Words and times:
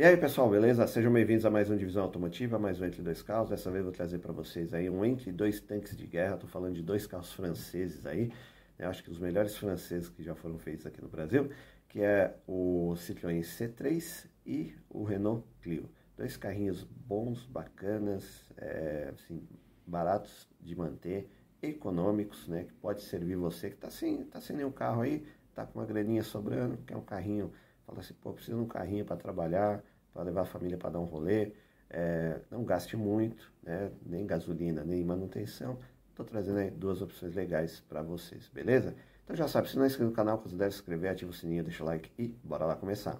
E 0.00 0.02
aí 0.02 0.16
pessoal, 0.16 0.48
beleza? 0.48 0.86
Sejam 0.86 1.12
bem-vindos 1.12 1.44
a 1.44 1.50
mais 1.50 1.68
um 1.68 1.76
Divisão 1.76 2.04
Automotiva, 2.04 2.58
mais 2.58 2.80
um 2.80 2.86
Entre 2.86 3.02
Dois 3.02 3.20
Carros. 3.20 3.50
Dessa 3.50 3.70
vez 3.70 3.84
vou 3.84 3.92
trazer 3.92 4.18
para 4.18 4.32
vocês 4.32 4.72
aí 4.72 4.88
um 4.88 5.04
Entre 5.04 5.30
Dois 5.30 5.60
Tanques 5.60 5.94
de 5.94 6.06
Guerra. 6.06 6.36
Estou 6.36 6.48
falando 6.48 6.74
de 6.74 6.82
dois 6.82 7.06
carros 7.06 7.30
franceses 7.34 8.06
aí, 8.06 8.32
Eu 8.78 8.88
acho 8.88 9.04
que 9.04 9.10
os 9.10 9.18
melhores 9.18 9.58
franceses 9.58 10.08
que 10.08 10.22
já 10.22 10.34
foram 10.34 10.56
feitos 10.56 10.86
aqui 10.86 11.02
no 11.02 11.08
Brasil, 11.10 11.50
que 11.86 12.00
é 12.00 12.34
o 12.46 12.94
Citroën 12.96 13.42
C3 13.42 14.26
e 14.46 14.74
o 14.88 15.04
Renault 15.04 15.46
Clio. 15.60 15.86
Dois 16.16 16.34
carrinhos 16.34 16.82
bons, 16.82 17.44
bacanas, 17.44 18.50
é, 18.56 19.12
assim, 19.12 19.46
baratos 19.86 20.48
de 20.62 20.74
manter, 20.74 21.28
econômicos, 21.60 22.48
né? 22.48 22.64
Que 22.64 22.72
pode 22.72 23.02
servir 23.02 23.36
você 23.36 23.68
que 23.68 23.76
está 23.76 23.90
sem, 23.90 24.24
tá 24.24 24.40
sem 24.40 24.56
nenhum 24.56 24.72
carro 24.72 25.02
aí, 25.02 25.26
tá 25.54 25.66
com 25.66 25.78
uma 25.78 25.84
graninha 25.84 26.22
sobrando, 26.22 26.78
quer 26.86 26.96
um 26.96 27.02
carrinho 27.02 27.52
Fala 27.90 28.02
assim, 28.02 28.14
pô, 28.14 28.32
preciso 28.32 28.56
de 28.56 28.62
um 28.62 28.68
carrinho 28.68 29.04
para 29.04 29.16
trabalhar, 29.16 29.82
para 30.12 30.22
levar 30.22 30.42
a 30.42 30.46
família 30.46 30.76
para 30.76 30.90
dar 30.90 31.00
um 31.00 31.04
rolê. 31.04 31.52
É, 31.88 32.40
não 32.50 32.64
gaste 32.64 32.96
muito, 32.96 33.52
né? 33.62 33.90
nem 34.04 34.26
gasolina, 34.26 34.84
nem 34.84 35.04
manutenção. 35.04 35.78
Estou 36.10 36.24
trazendo 36.24 36.58
aí 36.58 36.70
duas 36.70 37.02
opções 37.02 37.34
legais 37.34 37.80
para 37.88 38.02
vocês, 38.02 38.48
beleza? 38.48 38.94
Então 39.24 39.34
já 39.34 39.48
sabe, 39.48 39.68
se 39.68 39.76
não 39.76 39.84
é 39.84 39.86
inscrito 39.86 40.10
no 40.10 40.14
canal, 40.14 40.38
considere 40.38 40.70
se 40.70 40.78
inscrever, 40.78 41.10
ativa 41.10 41.30
o 41.30 41.34
sininho, 41.34 41.64
deixa 41.64 41.82
o 41.82 41.86
like 41.86 42.10
e 42.18 42.28
bora 42.44 42.64
lá 42.64 42.76
começar. 42.76 43.18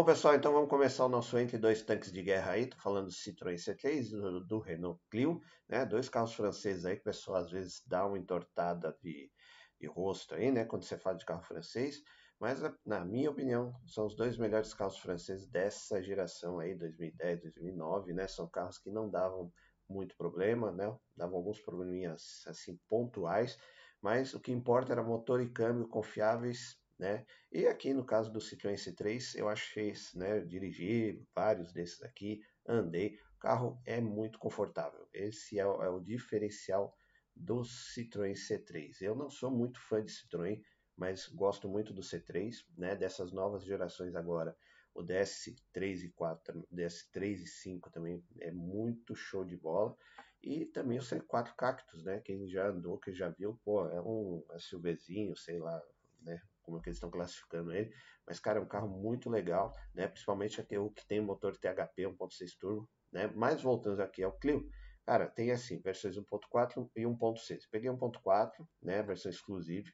Bom, 0.00 0.06
pessoal, 0.06 0.34
então 0.34 0.50
vamos 0.50 0.70
começar 0.70 1.04
o 1.04 1.10
nosso 1.10 1.36
entre 1.38 1.58
dois 1.58 1.82
tanques 1.82 2.10
de 2.10 2.22
guerra 2.22 2.52
aí. 2.52 2.66
Tô 2.66 2.78
falando 2.78 3.08
do 3.08 3.12
Citroën 3.12 3.58
C3 3.58 4.08
do, 4.08 4.40
do 4.46 4.58
Renault 4.58 4.98
Clio, 5.10 5.38
né? 5.68 5.84
Dois 5.84 6.08
carros 6.08 6.32
franceses 6.32 6.86
aí 6.86 6.94
que 6.94 7.02
o 7.02 7.04
pessoal 7.04 7.36
às 7.36 7.50
vezes 7.50 7.82
dá 7.86 8.06
uma 8.06 8.16
entortada 8.16 8.96
de, 9.02 9.30
de 9.78 9.86
rosto 9.86 10.34
aí, 10.34 10.50
né? 10.50 10.64
Quando 10.64 10.84
você 10.84 10.96
fala 10.96 11.18
de 11.18 11.26
carro 11.26 11.42
francês. 11.42 12.02
Mas, 12.40 12.62
na 12.86 13.04
minha 13.04 13.30
opinião, 13.30 13.74
são 13.84 14.06
os 14.06 14.16
dois 14.16 14.38
melhores 14.38 14.72
carros 14.72 14.96
franceses 14.96 15.46
dessa 15.46 16.02
geração 16.02 16.60
aí, 16.60 16.74
2010, 16.74 17.42
2009, 17.42 18.14
né? 18.14 18.26
São 18.26 18.48
carros 18.48 18.78
que 18.78 18.90
não 18.90 19.10
davam 19.10 19.52
muito 19.86 20.16
problema, 20.16 20.72
né? 20.72 20.96
Davam 21.14 21.36
alguns 21.36 21.60
probleminhas, 21.60 22.42
assim, 22.46 22.80
pontuais. 22.88 23.58
Mas 24.00 24.32
o 24.32 24.40
que 24.40 24.50
importa 24.50 24.92
era 24.92 25.02
motor 25.02 25.42
e 25.42 25.50
câmbio 25.50 25.86
confiáveis 25.86 26.79
né? 27.00 27.24
E 27.50 27.66
aqui 27.66 27.94
no 27.94 28.04
caso 28.04 28.30
do 28.30 28.38
Citroën 28.38 28.76
C3, 28.76 29.34
eu 29.36 29.48
achei, 29.48 29.94
né, 30.14 30.40
dirigi 30.40 31.26
vários 31.34 31.72
desses 31.72 32.02
aqui, 32.02 32.42
andei, 32.68 33.18
o 33.36 33.38
carro 33.40 33.80
é 33.86 34.00
muito 34.00 34.38
confortável. 34.38 35.08
Esse 35.12 35.58
é 35.58 35.66
o, 35.66 35.82
é 35.82 35.88
o 35.88 35.98
diferencial 35.98 36.94
do 37.34 37.62
Citroën 37.62 38.34
C3. 38.34 39.00
Eu 39.00 39.16
não 39.16 39.30
sou 39.30 39.50
muito 39.50 39.80
fã 39.80 40.04
de 40.04 40.12
Citroën, 40.12 40.62
mas 40.94 41.26
gosto 41.28 41.70
muito 41.70 41.94
do 41.94 42.02
C3, 42.02 42.54
né? 42.76 42.94
Dessas 42.94 43.32
novas 43.32 43.64
gerações 43.64 44.14
agora. 44.14 44.54
O 44.94 45.02
DS3 45.02 46.04
e 46.04 46.10
4, 46.10 46.68
DS3 46.70 47.40
e 47.40 47.46
5 47.46 47.90
também 47.90 48.22
é 48.40 48.52
muito 48.52 49.14
show 49.14 49.42
de 49.42 49.56
bola. 49.56 49.96
E 50.42 50.66
também 50.66 50.98
o 50.98 51.02
C4 51.02 51.54
Cactus, 51.56 52.04
né? 52.04 52.20
Quem 52.20 52.46
já 52.46 52.68
andou, 52.68 52.98
que 52.98 53.12
já 53.14 53.30
viu, 53.30 53.58
pô, 53.64 53.86
é 53.88 54.00
um 54.02 54.44
SUVzinho, 54.58 55.34
sei 55.36 55.58
lá, 55.58 55.80
né? 56.22 56.42
Como 56.62 56.78
é 56.78 56.82
que 56.82 56.88
eles 56.88 56.96
estão 56.96 57.10
classificando 57.10 57.72
ele. 57.72 57.92
Mas, 58.26 58.38
cara, 58.38 58.58
é 58.58 58.62
um 58.62 58.68
carro 58.68 58.88
muito 58.88 59.28
legal, 59.28 59.74
né? 59.94 60.06
Principalmente 60.08 60.60
aqui 60.60 60.76
o 60.78 60.90
que 60.90 61.06
tem 61.06 61.20
motor 61.20 61.56
THP 61.56 62.02
1.6 62.02 62.56
turbo, 62.58 62.88
né? 63.12 63.26
Mas 63.34 63.62
voltando 63.62 64.00
aqui 64.00 64.22
ao 64.22 64.36
Clio, 64.38 64.68
cara, 65.04 65.26
tem 65.28 65.50
assim, 65.50 65.80
versões 65.80 66.16
1.4 66.16 66.90
e 66.96 67.02
1.6. 67.02 67.68
Peguei 67.70 67.90
1.4, 67.90 68.66
né? 68.82 69.02
Versão 69.02 69.30
exclusiva, 69.30 69.88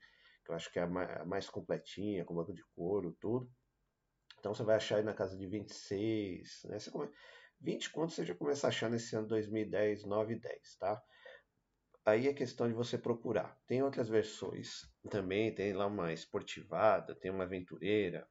que 0.44 0.50
eu 0.50 0.54
acho 0.54 0.70
que 0.70 0.78
é 0.78 0.82
a 0.82 1.24
mais 1.24 1.48
completinha, 1.48 2.24
com 2.24 2.34
banco 2.34 2.52
de 2.52 2.62
couro, 2.74 3.16
tudo. 3.20 3.50
Então 4.38 4.54
você 4.54 4.62
vai 4.62 4.76
achar 4.76 4.96
aí 4.96 5.02
na 5.02 5.14
casa 5.14 5.36
de 5.36 5.46
26, 5.46 6.62
né? 6.64 6.78
Você 6.78 6.90
come... 6.90 7.10
20 7.60 7.90
contos 7.90 8.14
você 8.14 8.24
já 8.24 8.34
começa 8.34 8.66
a 8.66 8.68
achar 8.68 8.90
nesse 8.90 9.16
ano 9.16 9.26
2010, 9.26 10.04
9 10.04 10.34
e 10.34 10.38
10, 10.38 10.76
tá? 10.76 11.02
Aí 12.06 12.28
é 12.28 12.32
questão 12.32 12.68
de 12.68 12.74
você 12.74 12.96
procurar. 12.96 13.60
Tem 13.66 13.82
outras 13.82 14.08
versões 14.08 14.88
também, 15.10 15.52
tem 15.54 15.72
lá 15.72 15.86
uma 15.86 16.12
esportivada, 16.12 17.14
tem 17.14 17.30
uma 17.30 17.44
aventureira. 17.44 18.28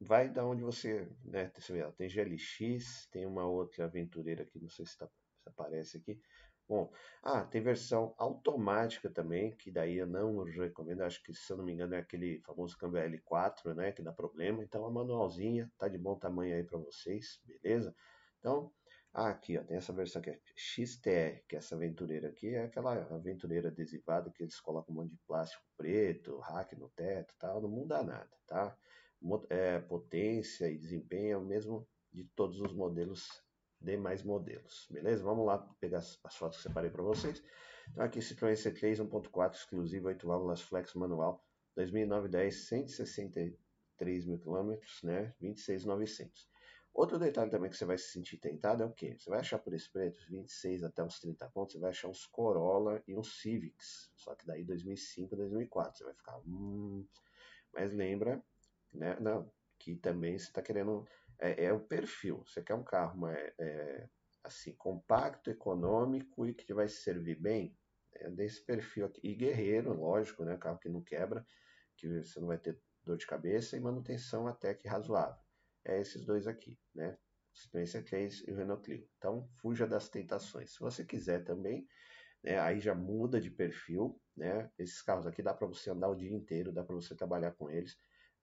Vai 0.00 0.28
da 0.28 0.44
onde 0.44 0.62
você, 0.62 1.10
né, 1.24 1.52
tem 1.96 2.08
GLX, 2.08 3.08
tem 3.10 3.26
uma 3.26 3.46
outra 3.46 3.84
aventureira 3.84 4.42
aqui, 4.42 4.58
não 4.60 4.68
sei 4.70 4.86
se, 4.86 4.96
tá, 4.96 5.06
se 5.06 5.48
aparece 5.48 5.98
aqui. 5.98 6.20
Bom, 6.68 6.92
ah, 7.22 7.44
tem 7.44 7.62
versão 7.62 8.14
automática 8.18 9.10
também, 9.10 9.56
que 9.56 9.70
daí 9.70 9.96
eu 9.96 10.06
não 10.06 10.44
recomendo, 10.44 11.02
acho 11.02 11.22
que 11.22 11.34
se 11.34 11.50
eu 11.52 11.56
não 11.56 11.64
me 11.64 11.72
engano 11.72 11.94
é 11.94 11.98
aquele 11.98 12.40
famoso 12.42 12.76
câmbio 12.78 13.00
L4, 13.00 13.74
né, 13.74 13.92
que 13.92 14.02
dá 14.02 14.12
problema. 14.12 14.62
Então 14.62 14.86
a 14.86 14.90
manualzinha 14.90 15.70
tá 15.78 15.88
de 15.88 15.98
bom 15.98 16.18
tamanho 16.18 16.54
aí 16.54 16.62
para 16.64 16.78
vocês, 16.78 17.40
beleza? 17.44 17.94
Então, 18.38 18.72
ah, 19.18 19.30
aqui, 19.30 19.58
ó, 19.58 19.64
tem 19.64 19.76
essa 19.76 19.92
versão 19.92 20.22
aqui, 20.22 20.38
XTR, 20.54 21.42
que 21.48 21.56
é 21.56 21.58
essa 21.58 21.74
aventureira 21.74 22.28
aqui, 22.28 22.54
é 22.54 22.64
aquela 22.64 22.92
aventureira 23.12 23.68
adesivada 23.68 24.30
que 24.30 24.44
eles 24.44 24.60
colocam 24.60 24.94
um 24.94 24.98
monte 24.98 25.10
de 25.10 25.18
plástico 25.26 25.64
preto, 25.76 26.38
hack 26.38 26.72
no 26.74 26.88
teto 26.90 27.34
tal, 27.36 27.60
não 27.60 27.68
muda 27.68 28.00
nada, 28.02 28.30
tá? 28.46 28.76
É, 29.50 29.80
potência 29.80 30.70
e 30.70 30.78
desempenho 30.78 31.32
é 31.32 31.36
o 31.36 31.44
mesmo 31.44 31.84
de 32.12 32.22
todos 32.36 32.60
os 32.60 32.72
modelos, 32.72 33.28
demais 33.80 34.22
modelos, 34.22 34.86
beleza? 34.88 35.24
Vamos 35.24 35.44
lá 35.44 35.58
pegar 35.80 35.98
as, 35.98 36.20
as 36.22 36.36
fotos 36.36 36.58
que 36.58 36.62
separei 36.62 36.90
para 36.90 37.02
vocês. 37.02 37.42
Então 37.90 38.04
aqui 38.04 38.20
Citroën 38.20 38.52
C3 38.52 39.04
1.4 39.04 39.54
exclusivo, 39.54 40.06
8 40.06 40.28
válvulas 40.28 40.60
flex 40.60 40.94
manual, 40.94 41.44
2009-10, 41.76 42.52
163 42.52 44.26
mil 44.26 44.38
quilômetros, 44.38 45.02
né? 45.02 45.34
26.900. 45.42 46.30
Outro 46.98 47.16
detalhe 47.16 47.48
também 47.48 47.70
que 47.70 47.76
você 47.76 47.84
vai 47.84 47.96
se 47.96 48.10
sentir 48.10 48.38
tentado 48.38 48.82
é 48.82 48.86
o 48.86 48.90
quê? 48.90 49.16
Você 49.16 49.30
vai 49.30 49.38
achar 49.38 49.60
por 49.60 49.72
esse 49.72 49.88
preço, 49.88 50.28
26 50.28 50.82
até 50.82 51.00
uns 51.00 51.20
30 51.20 51.48
pontos, 51.48 51.74
você 51.74 51.78
vai 51.78 51.90
achar 51.90 52.08
uns 52.08 52.26
Corolla 52.26 53.00
e 53.06 53.16
uns 53.16 53.40
Civics. 53.40 54.10
Só 54.16 54.34
que 54.34 54.44
daí 54.44 54.64
2005, 54.64 55.36
2004. 55.36 55.96
Você 55.96 56.02
vai 56.02 56.14
ficar, 56.14 56.40
hum... 56.40 57.06
Mas 57.72 57.92
lembra, 57.92 58.42
né? 58.92 59.16
Não, 59.20 59.48
que 59.78 59.94
também 59.94 60.36
você 60.36 60.46
está 60.46 60.60
querendo... 60.60 61.06
É, 61.38 61.66
é, 61.66 61.72
o 61.72 61.78
perfil. 61.78 62.42
Você 62.44 62.60
quer 62.64 62.74
um 62.74 62.82
carro 62.82 63.16
mais, 63.16 63.54
é, 63.60 64.08
assim, 64.42 64.74
compacto, 64.74 65.52
econômico 65.52 66.48
e 66.48 66.52
que 66.52 66.74
vai 66.74 66.88
servir 66.88 67.36
bem? 67.36 67.78
É 68.12 68.28
desse 68.28 68.60
perfil 68.66 69.06
aqui. 69.06 69.20
E 69.22 69.36
guerreiro, 69.36 69.92
lógico, 69.94 70.44
né? 70.44 70.56
Carro 70.56 70.80
que 70.80 70.88
não 70.88 71.00
quebra, 71.00 71.46
que 71.96 72.08
você 72.24 72.40
não 72.40 72.48
vai 72.48 72.58
ter 72.58 72.76
dor 73.04 73.16
de 73.16 73.24
cabeça 73.24 73.76
e 73.76 73.80
manutenção 73.80 74.48
até 74.48 74.74
que 74.74 74.88
razoável 74.88 75.47
é 75.88 76.00
esses 76.00 76.24
dois 76.24 76.46
aqui, 76.46 76.78
né? 76.94 77.16
Citroën 77.54 77.86
C3 77.86 78.44
e 78.46 78.52
o 78.52 78.56
Renault 78.56 78.82
Clio. 78.82 79.08
Então, 79.16 79.48
fuja 79.60 79.86
das 79.86 80.08
tentações. 80.08 80.72
Se 80.72 80.80
você 80.80 81.04
quiser 81.04 81.44
também, 81.44 81.88
né, 82.42 82.58
aí 82.58 82.78
já 82.78 82.94
muda 82.94 83.40
de 83.40 83.50
perfil, 83.50 84.20
né? 84.36 84.70
Esses 84.78 85.02
carros 85.02 85.26
aqui 85.26 85.42
dá 85.42 85.52
para 85.52 85.66
você 85.66 85.90
andar 85.90 86.08
o 86.08 86.14
dia 86.14 86.32
inteiro, 86.32 86.72
dá 86.72 86.84
para 86.84 86.94
você 86.94 87.14
trabalhar 87.14 87.52
com 87.52 87.68
eles. 87.70 87.96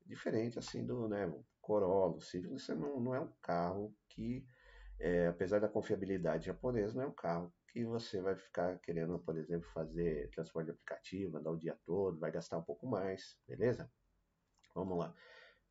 Diferente 0.05 0.59
assim 0.59 0.85
do 0.85 1.07
né, 1.07 1.31
Corolla, 1.61 2.19
Civic, 2.19 2.53
isso 2.53 2.75
não, 2.75 2.99
não 2.99 3.15
é 3.15 3.19
um 3.19 3.31
carro 3.41 3.95
que, 4.09 4.45
é, 4.99 5.27
apesar 5.27 5.59
da 5.59 5.69
confiabilidade 5.69 6.45
japonesa, 6.45 6.95
não 6.95 7.03
é 7.03 7.07
um 7.07 7.15
carro 7.15 7.51
que 7.69 7.83
você 7.83 8.21
vai 8.21 8.35
ficar 8.35 8.79
querendo, 8.79 9.17
por 9.19 9.35
exemplo, 9.37 9.67
fazer 9.71 10.29
transporte 10.29 10.71
aplicativo, 10.71 11.37
andar 11.37 11.51
o 11.51 11.57
dia 11.57 11.77
todo, 11.85 12.19
vai 12.19 12.31
gastar 12.31 12.57
um 12.57 12.63
pouco 12.63 12.87
mais, 12.87 13.37
beleza? 13.47 13.91
Vamos 14.75 14.97
lá. 14.97 15.15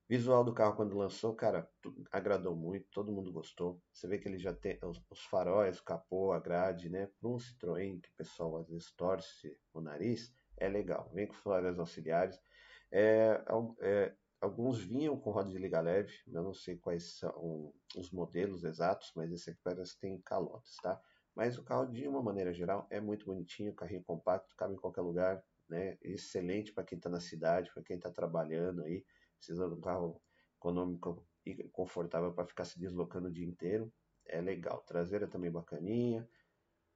Visual 0.06 0.44
do 0.44 0.52
carro 0.52 0.76
quando 0.76 0.98
lançou, 0.98 1.34
cara, 1.34 1.66
agradou 2.12 2.54
muito, 2.54 2.86
todo 2.90 3.10
mundo 3.10 3.32
gostou. 3.32 3.80
Você 3.90 4.06
vê 4.06 4.18
que 4.18 4.28
ele 4.28 4.38
já 4.38 4.52
tem 4.52 4.78
os, 4.82 5.24
faróis, 5.30 5.78
o 5.78 5.84
capô, 5.84 6.32
a 6.32 6.38
grade, 6.38 6.90
né? 6.90 7.08
Para 7.18 7.30
um 7.30 7.38
Citroën 7.38 8.02
que 8.02 8.10
o 8.10 8.14
pessoal 8.14 8.58
às 8.58 8.68
vezes 8.68 8.92
torce 8.94 9.58
o 9.72 9.80
nariz, 9.80 10.30
é 10.58 10.68
legal. 10.68 11.10
Vem 11.14 11.26
com 11.26 11.34
faróis 11.34 11.78
auxiliares. 11.78 12.38
É, 12.92 13.42
é, 13.80 14.14
alguns 14.42 14.78
vinham 14.78 15.18
com 15.18 15.30
roda 15.30 15.48
de 15.48 15.56
liga 15.56 15.80
leve, 15.80 16.12
eu 16.26 16.42
não 16.42 16.52
sei 16.52 16.76
quais 16.76 17.16
são 17.18 17.72
os 17.96 18.10
modelos 18.10 18.62
exatos, 18.62 19.10
mas 19.16 19.32
esse 19.32 19.50
aqui 19.50 19.60
parece 19.64 19.94
que 19.94 20.00
tem 20.00 20.20
calotas, 20.20 20.76
tá? 20.82 21.00
Mas 21.34 21.56
o 21.56 21.64
carro, 21.64 21.86
de 21.86 22.06
uma 22.06 22.22
maneira 22.22 22.52
geral, 22.52 22.86
é 22.90 23.00
muito 23.00 23.24
bonitinho, 23.24 23.74
carrinho 23.74 24.04
compacto, 24.04 24.54
cabe 24.54 24.74
em 24.74 24.78
qualquer 24.78 25.00
lugar, 25.00 25.42
né? 25.66 25.96
Excelente 26.02 26.74
para 26.74 26.84
quem 26.84 26.98
está 26.98 27.08
na 27.08 27.20
cidade, 27.20 27.72
para 27.72 27.82
quem 27.82 27.96
está 27.96 28.10
trabalhando 28.10 28.82
aí 28.82 29.02
precisa 29.44 29.68
de 29.68 29.74
um 29.74 29.80
carro 29.80 30.20
econômico 30.58 31.26
e 31.44 31.54
confortável 31.68 32.32
para 32.32 32.46
ficar 32.46 32.64
se 32.64 32.78
deslocando 32.78 33.28
o 33.28 33.32
dia 33.32 33.46
inteiro, 33.46 33.92
é 34.24 34.40
legal. 34.40 34.80
Traseira 34.86 35.28
também 35.28 35.50
bacaninha, 35.50 36.26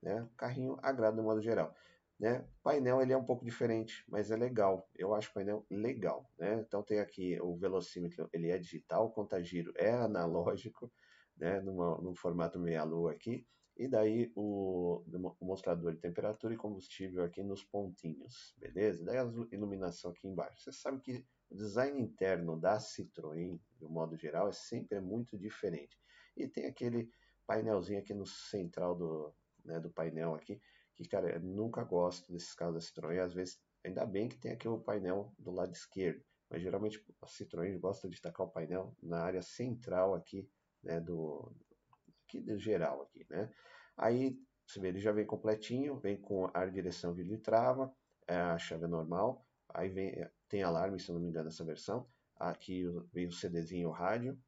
né? 0.02 0.26
Carrinho 0.36 0.78
agrada 0.82 1.16
no 1.16 1.24
modo 1.24 1.42
geral. 1.42 1.74
Né? 2.18 2.44
Painel 2.64 3.00
ele 3.00 3.12
é 3.12 3.16
um 3.16 3.24
pouco 3.24 3.44
diferente, 3.44 4.02
mas 4.08 4.30
é 4.30 4.36
legal. 4.36 4.88
Eu 4.96 5.14
acho 5.14 5.30
o 5.30 5.34
painel 5.34 5.64
legal. 5.70 6.28
Né? 6.38 6.64
Então 6.66 6.82
tem 6.82 6.98
aqui 6.98 7.38
o 7.40 7.56
velocímetro, 7.56 8.28
ele 8.32 8.50
é 8.50 8.58
digital, 8.58 9.06
o 9.06 9.10
contagiro 9.10 9.72
é 9.76 9.92
analógico, 9.92 10.90
né? 11.36 11.60
Numa, 11.60 11.98
num 11.98 12.14
formato 12.14 12.58
meia-lua 12.58 13.12
aqui. 13.12 13.46
E 13.76 13.86
daí 13.86 14.32
o, 14.34 15.04
o, 15.06 15.44
mostrador 15.44 15.92
de 15.92 16.00
temperatura 16.00 16.52
e 16.52 16.56
combustível 16.56 17.22
aqui 17.22 17.44
nos 17.44 17.62
pontinhos, 17.62 18.52
beleza? 18.58 19.04
Daí 19.04 19.18
a 19.18 19.30
iluminação 19.52 20.10
aqui 20.10 20.26
embaixo. 20.26 20.60
Você 20.60 20.72
sabe 20.72 21.00
que 21.00 21.24
o 21.50 21.54
design 21.54 22.00
interno 22.00 22.58
da 22.58 22.78
Citroën, 22.78 23.58
de 23.78 23.84
um 23.84 23.88
modo 23.88 24.16
geral, 24.16 24.48
é 24.48 24.52
sempre 24.52 25.00
muito 25.00 25.38
diferente. 25.38 25.98
E 26.36 26.46
tem 26.46 26.66
aquele 26.66 27.10
painelzinho 27.46 27.98
aqui 27.98 28.12
no 28.12 28.26
central 28.26 28.94
do, 28.94 29.34
né, 29.64 29.80
do 29.80 29.90
painel 29.90 30.34
aqui, 30.34 30.60
que, 30.94 31.06
cara, 31.08 31.30
eu 31.30 31.40
nunca 31.40 31.82
gosto 31.84 32.32
desses 32.32 32.54
carros 32.54 32.74
da 32.74 32.80
Citroën. 32.80 33.20
Às 33.20 33.32
vezes, 33.32 33.60
ainda 33.84 34.04
bem 34.04 34.28
que 34.28 34.36
tem 34.36 34.52
aqui 34.52 34.68
o 34.68 34.78
painel 34.78 35.32
do 35.38 35.50
lado 35.50 35.72
esquerdo, 35.72 36.22
mas 36.50 36.62
geralmente 36.62 37.02
a 37.22 37.26
Citroën 37.26 37.78
gosta 37.78 38.08
de 38.08 38.20
tacar 38.20 38.46
o 38.46 38.50
painel 38.50 38.94
na 39.02 39.22
área 39.22 39.42
central 39.42 40.14
aqui, 40.14 40.48
né, 40.82 41.00
do 41.00 41.52
aqui 42.24 42.40
do 42.40 42.58
geral 42.58 43.02
aqui, 43.02 43.26
né? 43.30 43.50
Aí, 43.96 44.38
você 44.66 44.80
vê, 44.80 44.88
ele 44.88 45.00
já 45.00 45.12
vem 45.12 45.24
completinho, 45.24 45.98
vem 45.98 46.20
com 46.20 46.50
a 46.52 46.66
direção 46.66 47.14
vídeo 47.14 47.34
e 47.34 47.38
trava, 47.38 47.92
é 48.26 48.36
a 48.36 48.58
chave 48.58 48.86
normal, 48.86 49.46
aí 49.70 49.88
vem, 49.88 50.28
tem 50.48 50.62
alarme, 50.62 50.98
se 50.98 51.12
não 51.12 51.20
me 51.20 51.28
engano, 51.28 51.48
essa 51.48 51.64
versão. 51.64 52.08
Aqui 52.36 52.84
vem 53.12 53.26
o 53.26 53.32
CDzinho 53.32 53.88
o 53.88 53.92
rádio. 53.92 54.38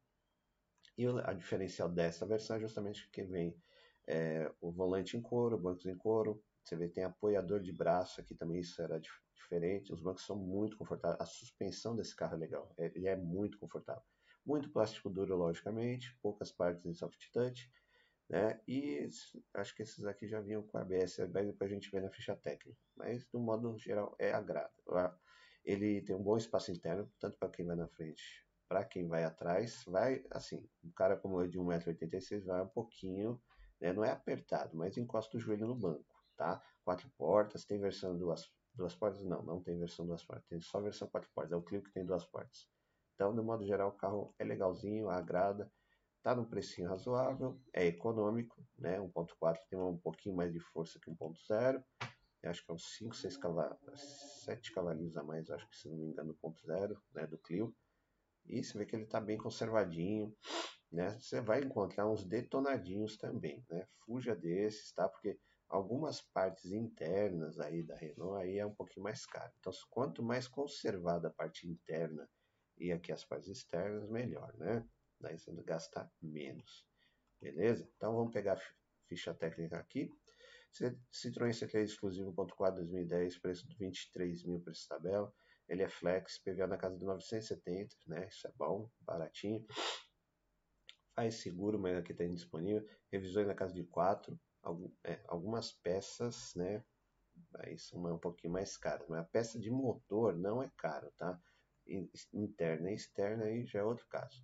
E 0.97 1.05
a 1.07 1.33
diferencial 1.33 1.89
dessa 1.89 2.25
versão 2.25 2.57
é 2.57 2.59
justamente 2.59 3.09
que 3.11 3.23
vem 3.23 3.55
é, 4.07 4.51
o 4.59 4.71
volante 4.71 5.15
em 5.17 5.21
couro, 5.21 5.57
bancos 5.57 5.85
em 5.85 5.95
couro. 5.95 6.43
Você 6.63 6.75
vê 6.75 6.87
tem 6.87 7.03
apoiador 7.03 7.59
de 7.59 7.71
braço 7.71 8.21
aqui 8.21 8.35
também, 8.35 8.59
isso 8.59 8.81
era 8.81 8.99
dif 8.99 9.13
diferente. 9.33 9.91
Os 9.91 9.99
bancos 9.99 10.25
são 10.25 10.35
muito 10.35 10.77
confortáveis. 10.77 11.19
A 11.21 11.25
suspensão 11.25 11.95
desse 11.95 12.15
carro 12.15 12.35
é 12.35 12.37
legal, 12.37 12.73
é, 12.77 12.85
ele 12.95 13.07
é 13.07 13.15
muito 13.15 13.57
confortável. 13.59 14.03
Muito 14.45 14.71
plástico 14.71 15.09
duro, 15.09 15.35
logicamente, 15.35 16.17
poucas 16.21 16.51
partes 16.51 16.85
em 16.85 16.93
soft 16.93 17.31
touch. 17.31 17.69
Né? 18.29 18.61
E 18.65 19.07
acho 19.53 19.75
que 19.75 19.83
esses 19.83 20.05
aqui 20.05 20.25
já 20.25 20.39
vinham 20.39 20.63
com 20.63 20.77
ABS 20.77 21.17
depois 21.27 21.69
a 21.69 21.73
gente 21.73 21.91
vê 21.91 21.99
na 21.99 22.09
ficha 22.09 22.35
técnica. 22.35 22.79
Mas, 22.95 23.27
do 23.27 23.39
modo 23.39 23.77
geral, 23.77 24.15
é 24.17 24.31
agrado. 24.31 24.71
Ele 25.63 26.01
tem 26.01 26.15
um 26.15 26.23
bom 26.23 26.37
espaço 26.37 26.71
interno, 26.71 27.09
tanto 27.19 27.37
para 27.37 27.49
quem 27.49 27.65
vai 27.65 27.75
na 27.75 27.87
frente, 27.87 28.23
para 28.67 28.83
quem 28.83 29.07
vai 29.07 29.23
atrás. 29.23 29.83
Vai, 29.87 30.23
assim, 30.31 30.67
um 30.83 30.91
cara 30.91 31.15
como 31.17 31.41
eu 31.41 31.47
de 31.47 31.59
1,86m 31.59 32.45
vai 32.45 32.61
um 32.61 32.67
pouquinho, 32.67 33.41
né? 33.79 33.93
não 33.93 34.03
é 34.03 34.11
apertado, 34.11 34.75
mas 34.75 34.97
encosta 34.97 35.37
o 35.37 35.39
joelho 35.39 35.67
no 35.67 35.75
banco, 35.75 36.15
tá? 36.35 36.61
Quatro 36.83 37.09
portas, 37.17 37.65
tem 37.65 37.79
versão 37.79 38.17
duas, 38.17 38.51
duas 38.73 38.95
portas? 38.95 39.23
Não, 39.23 39.43
não 39.43 39.61
tem 39.61 39.77
versão 39.77 40.05
duas 40.05 40.23
portas, 40.23 40.47
tem 40.47 40.61
só 40.61 40.81
versão 40.81 41.07
quatro 41.07 41.29
portas. 41.33 41.51
É 41.51 41.55
o 41.55 41.61
Clio 41.61 41.83
que 41.83 41.91
tem 41.91 42.05
duas 42.05 42.25
portas. 42.25 42.67
Então, 43.15 43.35
de 43.35 43.41
modo 43.41 43.63
geral, 43.63 43.89
o 43.89 43.97
carro 43.97 44.33
é 44.39 44.43
legalzinho, 44.43 45.09
agrada. 45.09 45.71
Está 46.17 46.35
num 46.35 46.45
precinho 46.45 46.87
razoável, 46.87 47.59
é 47.73 47.85
econômico, 47.87 48.63
né? 48.77 48.99
1.4 48.99 49.59
tem 49.69 49.79
um 49.79 49.97
pouquinho 49.97 50.35
mais 50.35 50.53
de 50.53 50.59
força 50.59 50.99
que 50.99 51.09
1.0. 51.09 51.83
Acho 52.43 52.65
que 52.65 52.71
é 52.71 52.73
uns 52.73 52.95
5, 52.95 53.15
6 53.15 53.37
cavalos, 53.37 53.79
7 54.45 54.71
cavalinhos 54.71 55.15
a 55.15 55.23
mais, 55.23 55.49
acho 55.49 55.67
que 55.69 55.77
se 55.77 55.87
não 55.87 55.97
me 55.97 56.07
engano, 56.07 56.37
1.0, 56.43 56.97
né, 57.13 57.27
do 57.27 57.37
Clio. 57.37 57.75
E 58.45 58.63
você 58.63 58.77
vê 58.77 58.85
que 58.85 58.95
ele 58.95 59.03
está 59.03 59.21
bem 59.21 59.37
conservadinho, 59.37 60.35
né? 60.91 61.17
Você 61.19 61.39
vai 61.39 61.61
encontrar 61.61 62.09
uns 62.09 62.23
detonadinhos 62.23 63.17
também, 63.17 63.63
né? 63.69 63.87
Fuja 64.05 64.35
desses, 64.35 64.91
tá? 64.93 65.07
Porque 65.07 65.39
algumas 65.69 66.21
partes 66.21 66.71
internas 66.71 67.59
aí 67.59 67.83
da 67.83 67.95
Renault 67.95 68.41
aí 68.41 68.57
é 68.57 68.65
um 68.65 68.73
pouquinho 68.73 69.03
mais 69.03 69.25
caro. 69.25 69.53
Então, 69.59 69.71
quanto 69.89 70.23
mais 70.23 70.47
conservada 70.47 71.27
a 71.27 71.31
parte 71.31 71.67
interna 71.67 72.27
e 72.77 72.91
aqui 72.91 73.11
as 73.11 73.23
partes 73.23 73.47
externas, 73.47 74.09
melhor, 74.09 74.51
né? 74.57 74.83
daí 75.21 75.37
você 75.37 75.51
gasta 75.63 76.11
menos. 76.21 76.85
Beleza? 77.39 77.89
Então 77.95 78.15
vamos 78.15 78.33
pegar 78.33 78.53
a 78.53 78.61
ficha 79.07 79.33
técnica 79.33 79.77
aqui. 79.77 80.11
Citroën 81.11 81.51
C3 81.51 81.83
exclusivo 81.83 82.33
1.4 82.33 82.75
2010, 82.75 83.39
preço 83.39 83.67
de 83.67 83.75
23 83.75 84.45
mil 84.45 84.59
preço 84.61 84.87
tabela. 84.87 85.33
Ele 85.67 85.83
é 85.83 85.89
flex, 85.89 86.37
PVA 86.39 86.67
na 86.67 86.77
casa 86.77 86.97
de 86.97 87.05
970, 87.05 87.95
né? 88.07 88.27
Isso 88.27 88.47
é 88.47 88.51
bom, 88.57 88.89
baratinho. 89.01 89.65
Faz 91.15 91.35
seguro, 91.35 91.79
mas 91.79 91.97
aqui 91.97 92.13
tem 92.13 92.33
disponível. 92.33 92.85
Revisões 93.11 93.47
na 93.47 93.55
casa 93.55 93.73
de 93.73 93.83
4. 93.83 94.39
Algum, 94.63 94.91
é, 95.03 95.19
algumas 95.27 95.71
peças, 95.71 96.53
né? 96.55 96.83
Aí 97.55 97.77
são 97.77 98.03
um 98.05 98.17
pouquinho 98.17 98.53
mais 98.53 98.77
caras. 98.77 99.07
Mas 99.07 99.19
a 99.19 99.23
peça 99.25 99.59
de 99.59 99.69
motor 99.69 100.37
não 100.37 100.61
é 100.63 100.71
caro, 100.77 101.11
tá? 101.17 101.39
Interna 102.33 102.91
e 102.91 102.95
externa 102.95 103.45
aí 103.45 103.65
já 103.65 103.79
é 103.79 103.83
outro 103.83 104.07
caso. 104.07 104.43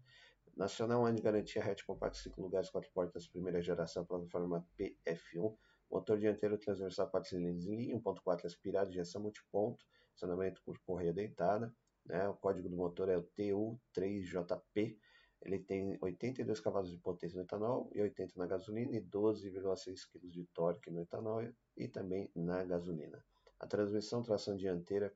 Nacional 0.56 1.06
ano 1.06 1.16
de 1.16 1.22
garantia 1.22 1.64
hatch 1.64 1.84
compacto 1.84 2.18
5 2.18 2.42
lugares, 2.42 2.70
4 2.70 2.90
portas, 2.92 3.28
primeira 3.28 3.62
geração, 3.62 4.06
plataforma 4.06 4.68
PF1, 4.78 5.56
motor 5.90 6.18
dianteiro 6.18 6.58
transversal 6.58 7.10
4 7.10 7.30
cilindros 7.30 7.66
em 7.66 7.76
linha, 7.76 8.00
1.4 8.00 8.46
aspirado, 8.46 8.90
injeção 8.90 9.22
multiponto, 9.22 9.86
acionamento 10.16 10.62
por 10.64 10.78
correia 10.80 11.14
deitada, 11.14 11.74
né? 12.06 12.28
o 12.28 12.34
código 12.36 12.70
do 12.70 12.76
motor 12.76 13.10
é 13.10 13.18
o 13.18 13.24
TU3JP, 13.24 14.98
ele 15.42 15.60
tem 15.60 15.98
82 16.02 16.60
cavalos 16.60 16.90
de 16.90 16.98
potência 16.98 17.38
no 17.38 17.44
etanol 17.44 17.90
e 17.94 18.02
80 18.02 18.34
na 18.38 18.48
gasolina 18.48 18.96
e 18.96 19.02
12,6 19.02 20.10
kg 20.12 20.28
de 20.30 20.46
torque 20.54 20.90
no 20.90 21.02
etanol 21.02 21.48
e 21.76 21.88
também 21.88 22.30
na 22.36 22.64
gasolina. 22.64 23.24
A 23.60 23.68
transmissão 23.68 24.24
tração 24.24 24.56
dianteira 24.56 25.12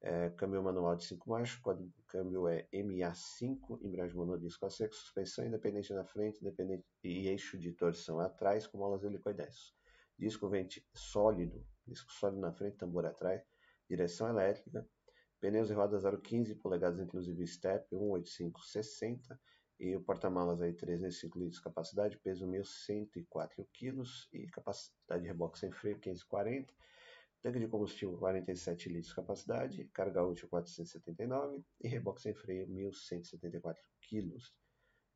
é, 0.00 0.30
câmbio 0.30 0.62
manual 0.62 0.96
de 0.96 1.04
5 1.04 1.30
marchas, 1.30 1.60
código 1.60 1.88
de 1.88 2.02
câmbio 2.02 2.48
é 2.48 2.66
MA5, 2.72 3.78
embreagem 3.82 4.16
monodisco 4.16 4.66
a 4.66 4.70
seco, 4.70 4.94
suspensão 4.94 5.46
independente 5.46 5.92
na 5.92 6.04
frente 6.04 6.40
independente, 6.40 6.84
e 7.04 7.28
eixo 7.28 7.56
de 7.56 7.72
torção 7.72 8.18
atrás 8.18 8.66
com 8.66 8.78
molas 8.78 9.04
helicoidais. 9.04 9.72
Disco 10.22 10.48
vente 10.48 10.86
sólido, 10.94 11.66
disco 11.84 12.12
sólido 12.12 12.40
na 12.40 12.52
frente, 12.52 12.76
tambor 12.76 13.04
atrás, 13.04 13.42
direção 13.90 14.28
elétrica, 14.28 14.88
pneus 15.40 15.68
e 15.68 15.72
rodas 15.72 16.04
0,15 16.04 16.56
polegadas, 16.60 17.00
inclusive 17.00 17.44
step 17.44 17.92
18560 17.92 19.40
e 19.80 19.96
o 19.96 20.00
porta-malas 20.00 20.62
aí 20.62 20.74
305 20.74 21.36
litros 21.36 21.56
de 21.56 21.64
capacidade, 21.64 22.18
peso 22.18 22.46
1.104 22.46 23.66
kg 23.72 24.02
e 24.32 24.46
capacidade 24.46 25.22
de 25.22 25.26
reboque 25.26 25.58
sem 25.58 25.72
freio 25.72 25.98
540 25.98 26.72
Tanque 27.42 27.58
de 27.58 27.66
combustível 27.66 28.16
47 28.16 28.90
litros 28.90 29.08
de 29.08 29.16
capacidade, 29.16 29.84
carga 29.86 30.24
útil 30.24 30.48
479 30.48 31.64
e 31.80 31.88
reboque 31.88 32.22
sem 32.22 32.32
freio 32.32 32.68
1174 32.68 33.82
kg. 34.00 34.36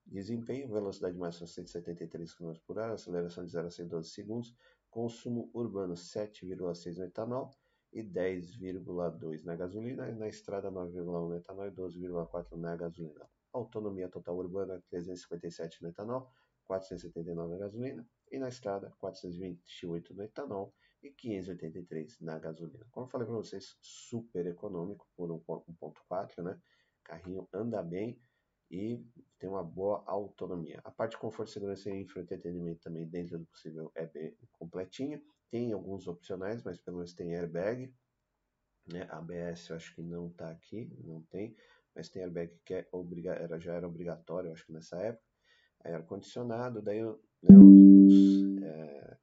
Desempenho, 0.05 0.69
velocidade 0.69 1.17
máxima 1.17 1.47
173 1.47 2.35
km 2.35 2.55
por 2.67 2.79
hora, 2.79 2.95
aceleração 2.95 3.45
de 3.45 3.53
0 3.53 3.69
a 3.69 3.71
112 3.71 4.11
segundos, 4.11 4.55
consumo 4.97 5.51
urbano 5.53 5.93
7,6 5.93 6.97
no 6.97 7.05
etanol 7.05 7.51
e 7.93 8.03
10,2 8.03 9.45
na 9.45 9.55
gasolina, 9.55 10.09
e 10.09 10.15
na 10.15 10.27
estrada 10.27 10.71
9,1 10.71 11.05
no 11.05 11.37
etanol 11.37 11.67
e 11.67 11.71
12,4 11.71 12.57
na 12.57 12.75
gasolina. 12.75 13.29
Autonomia 13.53 14.09
total 14.09 14.39
urbana 14.39 14.83
357 14.89 15.83
no 15.83 15.89
etanol, 15.91 16.33
479 16.65 17.53
na 17.53 17.59
gasolina 17.59 18.09
e 18.33 18.39
na 18.39 18.49
estrada 18.49 18.91
428 18.99 20.15
no 20.15 20.23
etanol 20.23 20.73
e 21.03 21.11
583 21.11 22.21
na 22.23 22.39
gasolina. 22.39 22.87
Como 22.91 23.07
falei 23.07 23.27
para 23.27 23.37
vocês, 23.37 23.77
super 23.83 24.47
econômico 24.47 25.07
por 25.15 25.29
1.4, 25.29 26.43
né? 26.43 26.59
Carrinho 27.05 27.47
anda 27.53 27.83
bem 27.83 28.19
e 28.71 29.05
tem 29.39 29.49
uma 29.49 29.63
boa 29.63 30.03
autonomia. 30.07 30.81
A 30.85 30.91
parte 30.91 31.13
de 31.13 31.19
conforto, 31.19 31.51
segurança 31.51 31.91
e 31.91 32.03
entretenimento 32.03 32.81
também, 32.81 33.07
dentro 33.07 33.39
do 33.39 33.47
possível, 33.47 33.91
é 33.95 34.07
bem 34.07 34.37
completinha. 34.53 35.23
Tem 35.51 35.73
alguns 35.73 36.09
opcionais, 36.09 36.63
mas 36.63 36.79
pelo 36.79 36.99
menos 36.99 37.15
tem 37.15 37.35
airbag. 37.35 37.95
Né? 38.93 39.07
ABS 39.11 39.69
eu 39.69 39.77
acho 39.77 39.95
que 39.95 40.03
não 40.03 40.29
está 40.29 40.51
aqui, 40.51 40.91
não 41.05 41.23
tem, 41.23 41.57
mas 41.95 42.09
tem 42.09 42.23
airbag 42.23 42.57
que 42.65 42.75
é 42.75 42.89
obriga 42.93 43.33
era, 43.33 43.59
já 43.59 43.75
era 43.75 43.87
obrigatório, 43.87 44.49
eu 44.49 44.53
acho 44.53 44.67
que 44.67 44.73
nessa 44.73 44.97
época. 44.97 45.27
Ar-condicionado, 45.85 46.83
daí 46.83 47.01
né, 47.05 47.57
os, 47.57 48.63
é, 48.63 49.19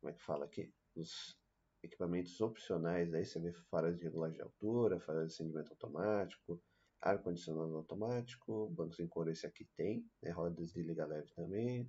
como 0.00 0.10
é 0.10 0.12
que 0.12 0.22
fala 0.22 0.44
aqui? 0.44 0.70
os 0.98 1.38
equipamentos 1.82 2.40
opcionais, 2.40 3.14
aí 3.14 3.24
você 3.24 3.38
vê 3.38 3.52
faróis 3.70 3.96
de 3.96 4.04
regulagem 4.04 4.36
de 4.36 4.42
altura, 4.42 5.00
faróis 5.00 5.28
de 5.28 5.34
acendimento 5.34 5.70
automático, 5.70 6.60
ar-condicionado 7.00 7.76
automático, 7.76 8.68
bancos 8.70 8.98
em 9.00 9.06
couro 9.06 9.30
esse 9.30 9.46
aqui 9.46 9.64
tem, 9.76 10.04
né, 10.22 10.30
rodas 10.30 10.72
de 10.72 10.82
liga 10.82 11.06
leve 11.06 11.30
também, 11.34 11.88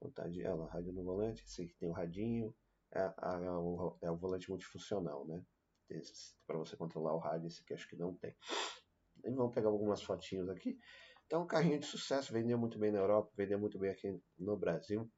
vontade, 0.00 0.42
ela, 0.42 0.70
rádio 0.70 0.92
no 0.92 1.04
volante, 1.04 1.44
esse 1.44 1.62
aqui 1.62 1.74
tem 1.74 1.88
o 1.88 1.92
radinho, 1.92 2.54
é, 2.92 3.00
é, 3.00 3.50
o, 3.50 3.98
é 4.02 4.10
o 4.10 4.16
volante 4.16 4.48
multifuncional, 4.48 5.26
né, 5.26 5.44
para 6.46 6.58
você 6.58 6.76
controlar 6.76 7.14
o 7.14 7.18
rádio, 7.18 7.48
esse 7.48 7.62
aqui 7.62 7.74
acho 7.74 7.88
que 7.88 7.96
não 7.96 8.14
tem. 8.14 8.34
E 9.24 9.30
vamos 9.30 9.54
pegar 9.54 9.68
algumas 9.68 10.02
fotinhos 10.02 10.48
aqui. 10.48 10.78
Então, 11.26 11.42
um 11.42 11.46
carrinho 11.46 11.78
de 11.78 11.86
sucesso, 11.86 12.32
vendeu 12.32 12.58
muito 12.58 12.78
bem 12.78 12.90
na 12.90 12.98
Europa, 12.98 13.30
vendeu 13.36 13.58
muito 13.58 13.78
bem 13.78 13.90
aqui 13.90 14.20
no 14.38 14.56
Brasil. 14.56 15.10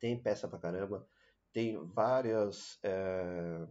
Tem 0.00 0.20
peça 0.20 0.48
pra 0.48 0.58
caramba 0.58 1.06
tem 1.52 1.76
vários 1.86 2.78
é, 2.82 3.66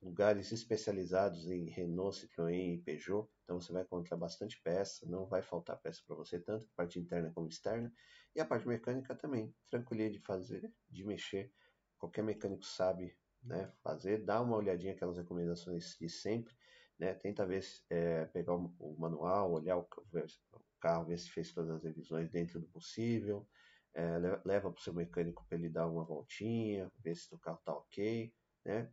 lugares 0.00 0.52
especializados 0.52 1.50
em 1.50 1.68
Renault, 1.68 2.20
Citroën 2.20 2.74
e 2.74 2.78
Peugeot, 2.78 3.28
então 3.42 3.60
você 3.60 3.72
vai 3.72 3.82
encontrar 3.82 4.16
bastante 4.16 4.60
peça, 4.62 5.06
não 5.06 5.26
vai 5.26 5.42
faltar 5.42 5.78
peça 5.80 6.02
para 6.06 6.16
você, 6.16 6.38
tanto 6.38 6.68
parte 6.76 6.98
interna 6.98 7.32
como 7.32 7.48
externa, 7.48 7.92
e 8.34 8.40
a 8.40 8.44
parte 8.44 8.66
mecânica 8.68 9.14
também, 9.14 9.54
tranquilinha 9.68 10.10
de 10.10 10.20
fazer, 10.20 10.72
de 10.88 11.04
mexer, 11.04 11.52
qualquer 11.98 12.22
mecânico 12.22 12.64
sabe 12.64 13.16
né, 13.42 13.72
fazer, 13.82 14.24
dá 14.24 14.40
uma 14.40 14.56
olhadinha 14.56 14.92
aquelas 14.92 15.16
recomendações 15.16 15.96
de 16.00 16.08
sempre, 16.08 16.54
né, 16.98 17.14
tenta 17.14 17.46
ver 17.46 17.64
é, 17.90 18.24
pegar 18.26 18.54
o, 18.54 18.96
manual, 18.98 19.52
olhar 19.52 19.78
o, 19.78 19.82
o, 19.82 20.60
carro, 20.80 21.06
ver 21.06 21.18
se 21.18 21.30
fez 21.30 21.52
todas 21.52 21.70
as 21.70 21.82
revisões 21.82 22.30
dentro 22.30 22.60
do 22.60 22.68
possível, 22.68 23.48
é, 23.94 24.18
leva 24.44 24.70
para 24.70 24.78
o 24.78 24.82
seu 24.82 24.94
mecânico 24.94 25.44
para 25.48 25.58
ele 25.58 25.68
dar 25.68 25.88
uma 25.88 26.04
voltinha, 26.04 26.90
ver 26.98 27.16
se 27.16 27.34
o 27.34 27.38
carro 27.38 27.58
está 27.58 27.72
ok, 27.72 28.32
né? 28.64 28.92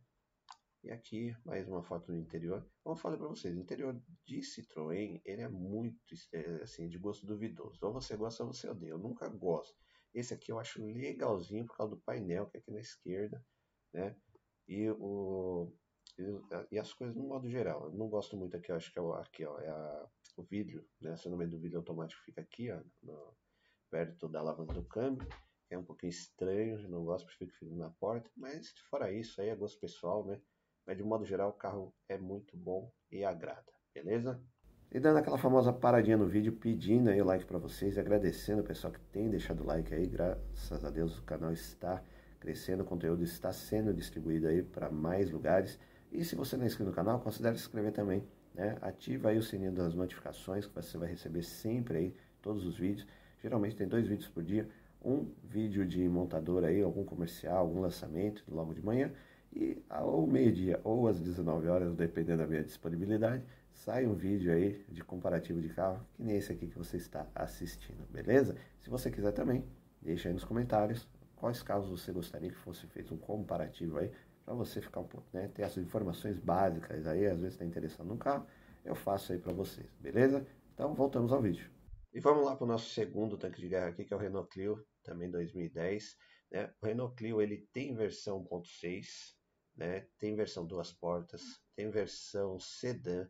E 0.86 0.90
aqui 0.92 1.36
mais 1.44 1.66
uma 1.66 1.82
foto 1.82 2.12
do 2.12 2.16
interior. 2.16 2.64
Eu 2.84 2.94
falei 2.94 3.18
para 3.18 3.26
vocês, 3.26 3.52
o 3.56 3.58
interior 3.58 4.00
de 4.24 4.38
Citroën 4.38 5.20
ele 5.24 5.42
é 5.42 5.48
muito 5.48 5.98
é, 6.32 6.62
assim 6.62 6.88
de 6.88 6.96
gosto 6.96 7.26
duvidoso. 7.26 7.84
Ou 7.84 7.92
você 7.92 8.16
gosta 8.16 8.44
ou 8.44 8.52
você 8.52 8.68
odeia. 8.68 8.90
Eu 8.90 8.98
nunca 8.98 9.28
gosto. 9.28 9.76
Esse 10.14 10.32
aqui 10.32 10.52
eu 10.52 10.60
acho 10.60 10.80
legalzinho 10.80 11.66
por 11.66 11.76
causa 11.76 11.96
do 11.96 12.00
painel 12.02 12.46
que 12.46 12.56
é 12.56 12.60
aqui 12.60 12.70
na 12.70 12.78
esquerda, 12.78 13.44
né? 13.92 14.14
E 14.68 14.88
o 14.90 15.72
e, 16.70 16.78
as 16.78 16.92
coisas 16.92 17.16
no 17.16 17.26
modo 17.26 17.50
geral. 17.50 17.86
Eu 17.86 17.92
não 17.92 18.08
gosto 18.08 18.36
muito 18.36 18.56
aqui, 18.56 18.70
eu 18.70 18.76
acho 18.76 18.92
que 18.92 18.98
é 19.00 19.02
o, 19.02 19.12
aqui, 19.12 19.44
ó, 19.44 19.58
é 19.58 19.68
a, 19.68 20.08
o 20.36 20.44
vidro, 20.44 20.88
né? 21.00 21.16
Se 21.16 21.26
o 21.26 21.32
nome 21.32 21.48
do 21.48 21.58
vidro 21.58 21.78
automático 21.78 22.22
fica 22.22 22.40
aqui, 22.42 22.70
ó, 22.70 22.80
no, 23.02 23.36
perto 23.90 24.28
da 24.28 24.38
alavanca 24.38 24.72
do 24.72 24.84
câmbio. 24.84 25.26
É 25.68 25.76
um 25.76 25.84
pouquinho 25.84 26.10
estranho, 26.10 26.88
não 26.88 27.04
gosto, 27.04 27.26
prefiro 27.26 27.50
que 27.50 27.58
fique 27.58 27.74
na 27.74 27.90
porta, 27.90 28.30
mas 28.36 28.70
fora 28.88 29.10
isso 29.10 29.40
aí 29.40 29.48
é 29.48 29.56
gosto 29.56 29.80
pessoal, 29.80 30.24
né? 30.24 30.40
Mas 30.86 30.96
de 30.96 31.02
modo 31.02 31.24
geral 31.24 31.50
o 31.50 31.52
carro 31.52 31.92
é 32.08 32.16
muito 32.16 32.56
bom 32.56 32.90
e 33.10 33.24
agrada, 33.24 33.72
beleza? 33.92 34.40
E 34.92 35.00
dando 35.00 35.18
aquela 35.18 35.36
famosa 35.36 35.72
paradinha 35.72 36.16
no 36.16 36.26
vídeo, 36.26 36.52
pedindo 36.52 37.10
aí 37.10 37.20
o 37.20 37.24
like 37.24 37.44
para 37.44 37.58
vocês, 37.58 37.98
agradecendo 37.98 38.62
o 38.62 38.64
pessoal 38.64 38.92
que 38.92 39.00
tem 39.00 39.28
deixado 39.28 39.62
o 39.62 39.66
like 39.66 39.92
aí, 39.92 40.06
graças 40.06 40.84
a 40.84 40.90
Deus 40.90 41.18
o 41.18 41.24
canal 41.24 41.52
está 41.52 42.00
crescendo, 42.38 42.84
o 42.84 42.86
conteúdo 42.86 43.24
está 43.24 43.52
sendo 43.52 43.92
distribuído 43.92 44.46
aí 44.46 44.62
para 44.62 44.88
mais 44.88 45.30
lugares. 45.30 45.78
E 46.12 46.24
se 46.24 46.36
você 46.36 46.56
não 46.56 46.62
é 46.62 46.66
inscrito 46.68 46.90
no 46.90 46.94
canal, 46.94 47.18
considere 47.20 47.56
se 47.56 47.62
inscrever 47.62 47.92
também, 47.92 48.22
né? 48.54 48.78
Ativa 48.80 49.30
aí 49.30 49.38
o 49.38 49.42
sininho 49.42 49.72
das 49.72 49.92
notificações 49.92 50.66
que 50.66 50.74
você 50.74 50.96
vai 50.96 51.08
receber 51.08 51.42
sempre 51.42 51.98
aí 51.98 52.16
todos 52.40 52.64
os 52.64 52.78
vídeos. 52.78 53.06
Geralmente 53.42 53.74
tem 53.74 53.88
dois 53.88 54.06
vídeos 54.06 54.28
por 54.28 54.44
dia, 54.44 54.68
um 55.04 55.28
vídeo 55.42 55.84
de 55.84 56.08
montador 56.08 56.64
aí, 56.64 56.80
algum 56.80 57.04
comercial, 57.04 57.58
algum 57.58 57.80
lançamento 57.80 58.44
logo 58.48 58.72
de 58.72 58.82
manhã 58.82 59.12
e 59.56 59.82
ao 59.88 60.26
meio-dia 60.26 60.78
ou 60.84 61.08
às 61.08 61.18
19 61.18 61.66
horas, 61.68 61.94
dependendo 61.94 62.42
da 62.42 62.46
minha 62.46 62.62
disponibilidade, 62.62 63.42
sai 63.72 64.06
um 64.06 64.14
vídeo 64.14 64.52
aí 64.52 64.84
de 64.90 65.02
comparativo 65.02 65.62
de 65.62 65.70
carro, 65.70 66.06
que 66.14 66.22
nem 66.22 66.36
esse 66.36 66.52
aqui 66.52 66.66
que 66.66 66.76
você 66.76 66.98
está 66.98 67.26
assistindo, 67.34 68.06
beleza? 68.10 68.54
Se 68.82 68.90
você 68.90 69.10
quiser 69.10 69.32
também, 69.32 69.64
deixa 70.02 70.28
aí 70.28 70.34
nos 70.34 70.44
comentários 70.44 71.08
quais 71.34 71.62
carros 71.62 71.88
você 71.88 72.12
gostaria 72.12 72.50
que 72.50 72.56
fosse 72.56 72.86
feito 72.86 73.14
um 73.14 73.18
comparativo 73.18 73.98
aí, 73.98 74.10
para 74.44 74.54
você 74.54 74.80
ficar 74.80 75.00
um 75.00 75.06
pouco, 75.06 75.26
né, 75.32 75.48
ter 75.48 75.62
essas 75.62 75.82
informações 75.82 76.38
básicas 76.38 77.06
aí, 77.06 77.26
às 77.26 77.38
vezes 77.38 77.54
está 77.54 77.64
interessado 77.64 78.06
no 78.06 78.16
carro, 78.18 78.46
eu 78.84 78.94
faço 78.94 79.32
aí 79.32 79.38
para 79.38 79.52
vocês, 79.52 79.88
beleza? 79.98 80.46
Então 80.74 80.94
voltamos 80.94 81.32
ao 81.32 81.40
vídeo. 81.40 81.68
E 82.12 82.20
vamos 82.20 82.44
lá 82.44 82.54
para 82.54 82.64
o 82.64 82.68
nosso 82.68 82.90
segundo 82.90 83.36
tanque 83.36 83.60
de 83.60 83.68
guerra 83.68 83.88
aqui, 83.88 84.04
que 84.04 84.12
é 84.12 84.16
o 84.16 84.20
Renault 84.20 84.48
Clio, 84.50 84.82
também 85.02 85.30
2010. 85.30 86.16
Né? 86.50 86.70
O 86.80 86.86
Renault 86.86 87.14
Clio 87.14 87.42
ele 87.42 87.66
tem 87.72 87.94
versão 87.94 88.44
1.6, 88.44 89.34
né? 89.76 90.06
tem 90.18 90.34
versão 90.34 90.66
duas 90.66 90.92
portas, 90.92 91.42
tem 91.74 91.90
versão 91.90 92.58
sedã. 92.58 93.28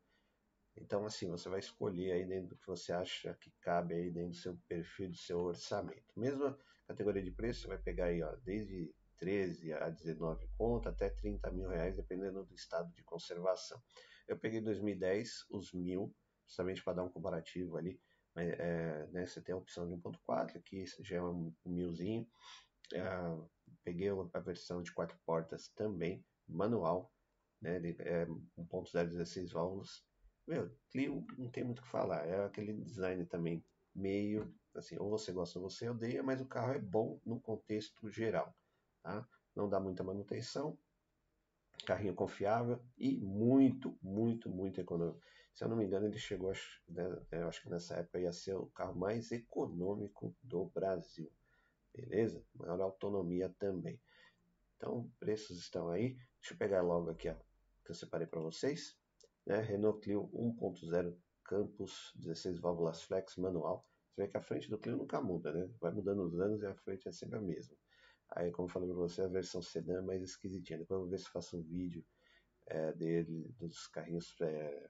Então, 0.76 1.06
assim, 1.06 1.28
você 1.30 1.48
vai 1.48 1.60
escolher 1.60 2.12
aí 2.12 2.26
dentro 2.26 2.50
do 2.50 2.56
que 2.56 2.66
você 2.66 2.92
acha 2.92 3.34
que 3.40 3.50
cabe 3.60 3.94
aí 3.94 4.10
dentro 4.10 4.30
do 4.30 4.36
seu 4.36 4.58
perfil, 4.68 5.10
do 5.10 5.16
seu 5.16 5.40
orçamento. 5.40 6.12
Mesma 6.14 6.58
categoria 6.86 7.22
de 7.22 7.30
preço, 7.30 7.62
você 7.62 7.68
vai 7.68 7.78
pegar 7.78 8.06
aí, 8.06 8.22
ó, 8.22 8.36
desde 8.44 8.94
13 9.18 9.72
a 9.72 9.88
19 9.88 10.46
conto 10.58 10.88
até 10.88 11.08
30 11.08 11.50
mil 11.50 11.68
reais, 11.68 11.96
dependendo 11.96 12.44
do 12.44 12.54
estado 12.54 12.92
de 12.92 13.02
conservação. 13.02 13.82
Eu 14.28 14.38
peguei 14.38 14.60
2010 14.60 15.46
os 15.50 15.72
mil, 15.72 16.14
justamente 16.46 16.84
para 16.84 16.94
dar 16.94 17.04
um 17.04 17.10
comparativo 17.10 17.76
ali 17.78 17.98
é, 18.42 19.06
né, 19.12 19.26
você 19.26 19.40
tem 19.40 19.54
a 19.54 19.58
opção 19.58 19.86
de 19.86 19.94
1.4, 19.94 20.56
aqui 20.56 20.84
já 21.00 21.16
é 21.16 21.22
um, 21.22 21.54
milzinho. 21.64 22.28
É, 22.92 23.00
peguei 23.82 24.08
a 24.10 24.40
versão 24.40 24.82
de 24.82 24.92
quatro 24.92 25.18
portas 25.24 25.68
também, 25.70 26.24
manual, 26.48 27.12
né, 27.60 27.76
é 27.98 28.26
1.0 28.26 29.10
16 29.10 29.52
válvulas. 29.52 30.04
Meu, 30.46 30.70
Clio 30.90 31.26
não 31.36 31.50
tem 31.50 31.64
muito 31.64 31.80
o 31.80 31.82
que 31.82 31.88
falar, 31.88 32.26
é 32.26 32.44
aquele 32.44 32.72
design 32.72 33.24
também 33.26 33.64
meio, 33.94 34.54
assim, 34.74 34.96
ou 34.98 35.10
você 35.10 35.32
gosta 35.32 35.58
ou 35.58 35.68
você 35.68 35.88
odeia, 35.88 36.22
mas 36.22 36.40
o 36.40 36.46
carro 36.46 36.72
é 36.72 36.78
bom 36.78 37.20
no 37.24 37.40
contexto 37.40 38.08
geral, 38.10 38.54
tá? 39.02 39.26
Não 39.54 39.68
dá 39.68 39.80
muita 39.80 40.04
manutenção, 40.04 40.78
carrinho 41.84 42.14
confiável 42.14 42.80
e 42.98 43.16
muito, 43.18 43.98
muito, 44.02 44.50
muito 44.50 44.80
econômico. 44.80 45.20
Se 45.54 45.64
eu 45.64 45.68
não 45.68 45.76
me 45.76 45.86
engano, 45.86 46.06
ele 46.06 46.18
chegou, 46.18 46.52
né, 46.86 47.04
eu 47.30 47.48
acho 47.48 47.62
que 47.62 47.70
nessa 47.70 47.96
época 47.96 48.20
ia 48.20 48.32
ser 48.32 48.54
o 48.54 48.66
carro 48.66 48.94
mais 48.94 49.32
econômico 49.32 50.36
do 50.42 50.66
Brasil. 50.66 51.32
Beleza? 51.94 52.44
Maior 52.54 52.78
autonomia 52.82 53.48
também. 53.58 53.98
Então, 54.76 55.10
preços 55.18 55.58
estão 55.58 55.88
aí. 55.88 56.18
Deixa 56.40 56.54
eu 56.54 56.58
pegar 56.58 56.82
logo 56.82 57.10
aqui, 57.10 57.28
ó, 57.28 57.34
que 57.84 57.90
eu 57.90 57.94
separei 57.94 58.26
para 58.26 58.40
vocês. 58.40 58.96
Né? 59.46 59.60
Renault 59.60 60.00
Clio 60.00 60.28
1.0 60.32 61.16
Campus 61.44 62.12
16 62.16 62.58
válvulas 62.58 63.02
flex 63.02 63.36
manual. 63.36 63.86
Você 64.10 64.22
vê 64.22 64.28
que 64.28 64.36
a 64.36 64.42
frente 64.42 64.68
do 64.68 64.78
Clio 64.78 64.96
nunca 64.96 65.20
muda, 65.20 65.52
né? 65.52 65.70
Vai 65.80 65.92
mudando 65.92 66.22
os 66.24 66.40
anos 66.40 66.62
e 66.62 66.66
a 66.66 66.74
frente 66.74 67.08
é 67.08 67.12
sempre 67.12 67.38
a 67.38 67.42
mesma. 67.42 67.76
Aí, 68.30 68.50
como 68.50 68.66
eu 68.66 68.72
falei 68.72 68.88
para 68.88 68.98
você, 68.98 69.22
a 69.22 69.28
versão 69.28 69.62
sedã 69.62 69.98
é 69.98 70.02
mais 70.02 70.22
esquisitinha. 70.22 70.78
Depois 70.78 70.96
eu 70.96 71.02
vou 71.02 71.10
ver 71.10 71.18
se 71.18 71.28
faço 71.28 71.58
um 71.58 71.62
vídeo 71.62 72.04
é, 72.66 72.92
dele, 72.92 73.54
dos 73.58 73.86
carrinhos 73.88 74.34
é, 74.40 74.88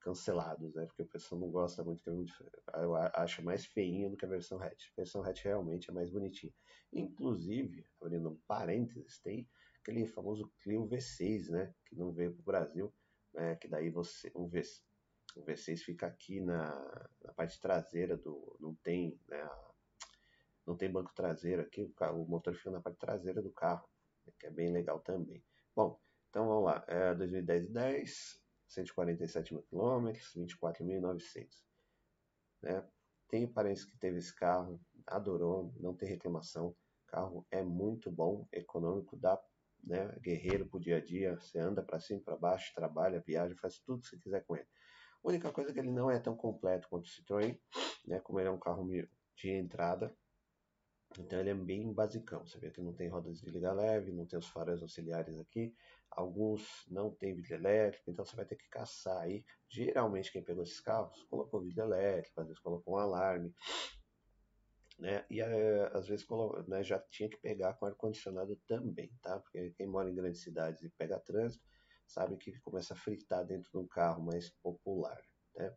cancelados, 0.00 0.74
né? 0.74 0.86
Porque 0.86 1.02
o 1.02 1.08
pessoal 1.08 1.40
não 1.40 1.50
gosta 1.50 1.84
muito, 1.84 2.02
que 2.02 2.08
é 2.08 2.12
muito, 2.12 2.32
eu 2.74 2.94
acho 2.94 3.42
mais 3.42 3.66
feinho 3.66 4.10
do 4.10 4.16
que 4.16 4.24
a 4.24 4.28
versão 4.28 4.60
hatch. 4.62 4.88
A 4.92 4.96
versão 4.96 5.22
hatch 5.22 5.42
realmente 5.44 5.90
é 5.90 5.92
mais 5.92 6.10
bonitinha. 6.10 6.52
Inclusive, 6.92 7.84
abrindo 8.00 8.30
um 8.30 8.36
parênteses, 8.46 9.20
tem 9.20 9.46
aquele 9.80 10.06
famoso 10.06 10.52
Clio 10.62 10.86
V6, 10.88 11.50
né? 11.50 11.74
Que 11.86 11.96
não 11.96 12.12
veio 12.12 12.32
para 12.32 12.40
o 12.40 12.44
Brasil, 12.44 12.94
né? 13.34 13.56
Que 13.56 13.68
daí 13.68 13.90
você, 13.90 14.30
o, 14.34 14.46
v, 14.46 14.62
o 15.36 15.42
V6 15.44 15.78
fica 15.78 16.06
aqui 16.06 16.40
na, 16.40 17.10
na 17.24 17.32
parte 17.32 17.60
traseira 17.60 18.16
do, 18.16 18.56
não 18.60 18.74
tem, 18.76 19.18
né? 19.28 19.48
Não 20.66 20.76
tem 20.76 20.90
banco 20.90 21.14
traseiro 21.14 21.62
aqui, 21.62 21.82
o, 21.82 21.92
carro, 21.94 22.22
o 22.22 22.28
motor 22.28 22.54
fica 22.54 22.70
na 22.70 22.80
parte 22.80 22.98
traseira 22.98 23.40
do 23.40 23.50
carro, 23.50 23.88
que 24.38 24.46
é 24.46 24.50
bem 24.50 24.70
legal 24.70 25.00
também. 25.00 25.42
Bom, 25.74 25.98
então 26.28 26.46
vamos 26.46 26.64
lá, 26.64 26.84
é 26.86 27.14
2010 27.14 27.70
10, 27.70 28.42
147 28.68 29.54
mil 29.54 29.62
quilômetros, 29.62 30.34
24.900. 30.36 31.46
Né? 32.62 32.86
Tenho 33.28 33.48
parentes 33.48 33.84
que 33.84 33.96
teve 33.98 34.18
esse 34.18 34.34
carro, 34.34 34.80
adorou, 35.06 35.72
não 35.78 35.94
tem 35.94 36.08
reclamação. 36.08 36.68
O 36.68 36.76
carro 37.06 37.46
é 37.50 37.62
muito 37.62 38.10
bom, 38.10 38.46
econômico, 38.52 39.16
dá 39.16 39.40
né, 39.82 40.14
guerreiro 40.20 40.66
pro 40.66 40.80
dia 40.80 40.96
a 40.96 41.00
dia. 41.00 41.38
Você 41.38 41.58
anda 41.58 41.82
para 41.82 42.00
cima, 42.00 42.20
para 42.20 42.36
baixo, 42.36 42.72
trabalha, 42.74 43.22
viaja, 43.26 43.54
faz 43.56 43.78
tudo 43.78 44.00
que 44.00 44.08
você 44.08 44.18
quiser 44.18 44.44
com 44.44 44.56
ele. 44.56 44.66
A 45.24 45.28
única 45.28 45.52
coisa 45.52 45.70
é 45.70 45.74
que 45.74 45.80
ele 45.80 45.90
não 45.90 46.10
é 46.10 46.18
tão 46.18 46.36
completo 46.36 46.88
quanto 46.88 47.06
o 47.06 47.08
Citroën, 47.08 47.58
né? 48.06 48.20
Como 48.20 48.38
ele 48.38 48.48
é 48.48 48.52
um 48.52 48.58
carro 48.58 48.88
de 49.36 49.50
entrada, 49.50 50.14
então 51.18 51.40
ele 51.40 51.50
é 51.50 51.54
bem 51.54 51.92
basicão. 51.92 52.46
Você 52.46 52.58
vê 52.58 52.70
que 52.70 52.82
não 52.82 52.92
tem 52.92 53.08
rodas 53.08 53.40
de 53.40 53.50
liga 53.50 53.72
leve, 53.72 54.12
não 54.12 54.26
tem 54.26 54.38
os 54.38 54.48
faróis 54.48 54.82
auxiliares 54.82 55.38
aqui. 55.38 55.74
Alguns 56.10 56.86
não 56.88 57.10
tem 57.10 57.34
vidro 57.34 57.54
elétrico, 57.54 58.10
então 58.10 58.24
você 58.24 58.36
vai 58.36 58.44
ter 58.44 58.56
que 58.56 58.68
caçar 58.68 59.18
aí. 59.18 59.44
Geralmente 59.68 60.32
quem 60.32 60.42
pegou 60.42 60.62
esses 60.62 60.80
carros 60.80 61.22
colocou 61.24 61.62
vidro 61.62 61.84
elétrico, 61.84 62.40
às 62.40 62.46
vezes 62.46 62.60
colocou 62.60 62.94
um 62.94 62.98
alarme. 62.98 63.54
Né? 64.98 65.24
E 65.30 65.40
é, 65.40 65.96
às 65.96 66.08
vezes 66.08 66.26
né, 66.66 66.82
já 66.82 66.98
tinha 66.98 67.28
que 67.28 67.36
pegar 67.36 67.74
com 67.74 67.86
ar-condicionado 67.86 68.56
também, 68.66 69.10
tá? 69.22 69.38
Porque 69.38 69.70
quem 69.70 69.86
mora 69.86 70.10
em 70.10 70.14
grandes 70.14 70.42
cidades 70.42 70.82
e 70.82 70.90
pega 70.90 71.20
trânsito 71.20 71.64
sabe 72.06 72.36
que 72.36 72.58
começa 72.60 72.94
a 72.94 72.96
fritar 72.96 73.44
dentro 73.44 73.70
de 73.70 73.78
um 73.78 73.86
carro 73.86 74.24
mais 74.24 74.50
popular. 74.62 75.20
Né? 75.54 75.72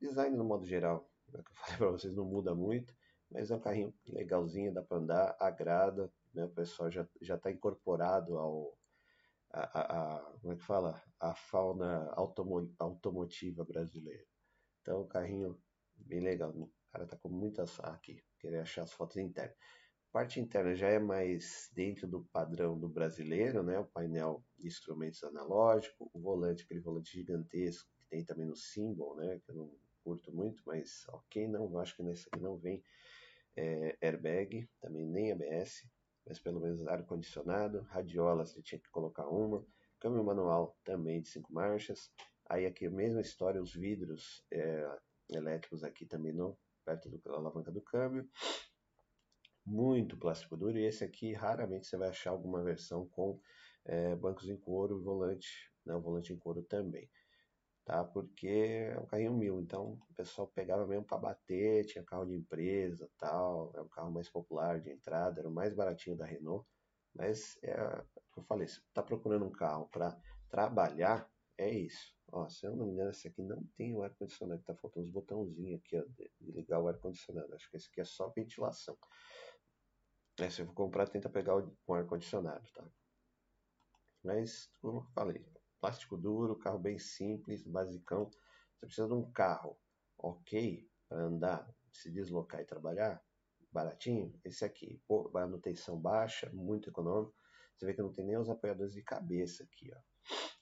Design 0.00 0.36
no 0.36 0.44
modo 0.44 0.66
geral, 0.66 1.08
é 1.28 1.42
que 1.42 1.50
eu 1.50 1.54
falei 1.54 1.78
para 1.78 1.90
vocês, 1.90 2.14
não 2.14 2.24
muda 2.24 2.54
muito 2.54 2.94
mas 3.30 3.50
é 3.50 3.56
um 3.56 3.60
carrinho 3.60 3.94
legalzinho, 4.06 4.72
dá 4.72 4.82
para 4.82 4.98
andar, 4.98 5.36
agrada, 5.40 6.12
né? 6.32 6.44
O 6.44 6.50
pessoal 6.50 6.90
já 6.90 7.06
já 7.20 7.36
está 7.36 7.50
incorporado 7.50 8.38
ao 8.38 8.78
a, 9.52 10.16
a, 10.18 10.20
como 10.40 10.52
é 10.52 10.56
que 10.56 10.62
fala? 10.62 11.02
A 11.20 11.34
fauna 11.34 12.10
automo, 12.14 12.74
automotiva 12.78 13.64
brasileira. 13.64 14.24
Então, 14.80 15.06
carrinho 15.08 15.60
bem 15.96 16.20
legal. 16.20 16.50
O 16.50 16.70
cara 16.92 17.06
tá 17.06 17.16
com 17.16 17.28
muitas 17.28 17.80
aqui, 17.80 18.22
querer 18.38 18.58
achar 18.60 18.82
as 18.82 18.92
fotos 18.92 19.16
internas. 19.16 19.56
parte 20.12 20.40
interna 20.40 20.74
já 20.74 20.88
é 20.88 20.98
mais 20.98 21.70
dentro 21.74 22.06
do 22.06 22.24
padrão 22.32 22.78
do 22.78 22.88
brasileiro, 22.88 23.62
né? 23.62 23.78
O 23.78 23.86
painel 23.86 24.44
de 24.58 24.66
instrumentos 24.66 25.22
analógico, 25.24 26.10
o 26.12 26.20
volante, 26.20 26.64
aquele 26.64 26.80
volante 26.80 27.12
gigantesco 27.12 27.88
que 27.98 28.06
tem 28.06 28.24
também 28.24 28.46
no 28.46 28.56
symbol, 28.56 29.16
né? 29.16 29.40
Que 29.44 29.50
eu 29.50 29.56
não 29.56 29.86
curto 30.06 30.32
muito, 30.32 30.62
mas 30.64 31.04
ok, 31.08 31.48
não, 31.48 31.76
acho 31.80 31.96
que 31.96 32.02
nesse 32.02 32.28
aqui 32.28 32.40
não 32.40 32.56
vem 32.56 32.80
é, 33.56 33.96
airbag, 34.00 34.68
também 34.80 35.04
nem 35.04 35.32
ABS, 35.32 35.84
mas 36.24 36.38
pelo 36.38 36.60
menos 36.60 36.86
ar-condicionado, 36.86 37.82
radiola 37.82 38.46
você 38.46 38.62
tinha 38.62 38.78
que 38.78 38.88
colocar 38.90 39.26
uma, 39.26 39.66
câmbio 39.98 40.22
manual 40.22 40.78
também 40.84 41.20
de 41.20 41.28
cinco 41.28 41.52
marchas, 41.52 42.10
aí 42.48 42.66
aqui 42.66 42.86
a 42.86 42.90
mesma 42.90 43.20
história, 43.20 43.60
os 43.60 43.74
vidros 43.74 44.44
é, 44.52 44.98
elétricos 45.30 45.82
aqui 45.82 46.06
também 46.06 46.32
não, 46.32 46.56
perto 46.86 47.10
da 47.10 47.34
alavanca 47.34 47.70
do 47.72 47.82
câmbio, 47.82 48.26
muito 49.66 50.16
plástico 50.16 50.56
duro, 50.56 50.78
e 50.78 50.86
esse 50.86 51.04
aqui 51.04 51.32
raramente 51.32 51.86
você 51.86 51.96
vai 51.96 52.08
achar 52.08 52.30
alguma 52.30 52.62
versão 52.62 53.06
com 53.08 53.40
é, 53.84 54.14
bancos 54.14 54.48
em 54.48 54.56
couro 54.56 55.00
e 55.00 55.04
volante, 55.04 55.48
né, 55.84 55.94
volante 55.98 56.32
em 56.32 56.38
couro 56.38 56.62
também 56.62 57.10
tá? 57.86 58.04
Porque 58.04 58.48
é 58.48 58.98
um 58.98 59.06
carrinho 59.06 59.32
mil, 59.32 59.60
então 59.60 59.98
o 60.10 60.14
pessoal 60.14 60.48
pegava 60.48 60.86
mesmo 60.86 61.04
para 61.04 61.18
bater, 61.18 61.86
tinha 61.86 62.04
carro 62.04 62.26
de 62.26 62.34
empresa, 62.34 63.08
tal, 63.16 63.72
é 63.76 63.80
um 63.80 63.88
carro 63.88 64.10
mais 64.10 64.28
popular 64.28 64.80
de 64.80 64.90
entrada, 64.90 65.40
era 65.40 65.48
o 65.48 65.54
mais 65.54 65.72
baratinho 65.72 66.16
da 66.16 66.26
Renault, 66.26 66.66
mas 67.14 67.56
é 67.62 68.04
eu 68.36 68.42
falei, 68.42 68.66
se 68.68 68.82
tá 68.92 69.02
procurando 69.02 69.46
um 69.46 69.50
carro 69.50 69.88
para 69.88 70.14
trabalhar, 70.50 71.26
é 71.58 71.70
isso. 71.70 72.14
Ó, 72.32 72.48
se 72.48 72.66
eu 72.66 72.74
não 72.74 72.86
me 72.86 72.92
engano, 72.92 73.10
esse 73.10 73.28
aqui 73.28 73.42
não 73.42 73.64
tem 73.76 73.94
o 73.94 74.02
ar-condicionado, 74.02 74.62
tá 74.62 74.74
faltando 74.74 75.06
uns 75.06 75.12
botãozinhos 75.12 75.80
aqui, 75.80 75.96
ó, 75.96 76.04
de 76.04 76.30
ligar 76.52 76.80
o 76.80 76.88
ar-condicionado. 76.88 77.54
Acho 77.54 77.70
que 77.70 77.76
esse 77.76 77.88
aqui 77.88 78.00
é 78.00 78.04
só 78.04 78.28
ventilação. 78.30 78.96
É, 80.38 80.50
se 80.50 80.60
eu 80.60 80.66
for 80.66 80.74
comprar, 80.74 81.08
tenta 81.08 81.30
pegar 81.30 81.56
o 81.56 81.76
com 81.86 81.94
ar-condicionado, 81.94 82.68
tá? 82.74 82.84
Mas, 84.22 84.66
como 84.80 84.98
eu 84.98 85.04
falei, 85.14 85.46
plástico 85.80 86.16
duro, 86.16 86.58
carro 86.58 86.78
bem 86.78 86.98
simples, 86.98 87.64
basicão. 87.64 88.28
Você 88.74 88.86
precisa 88.86 89.06
de 89.06 89.14
um 89.14 89.30
carro 89.30 89.78
ok 90.18 90.86
para 91.08 91.22
andar, 91.22 91.74
se 91.92 92.10
deslocar 92.10 92.60
e 92.60 92.64
trabalhar, 92.64 93.24
baratinho. 93.70 94.38
Esse 94.44 94.64
aqui, 94.64 95.00
pô, 95.06 95.30
manutenção 95.32 95.98
baixa, 95.98 96.50
muito 96.52 96.90
econômico. 96.90 97.34
Você 97.76 97.86
vê 97.86 97.94
que 97.94 98.02
não 98.02 98.12
tem 98.12 98.26
nem 98.26 98.36
os 98.36 98.50
apoiadores 98.50 98.92
de 98.92 99.02
cabeça 99.02 99.62
aqui, 99.62 99.92
ó. 99.94 100.15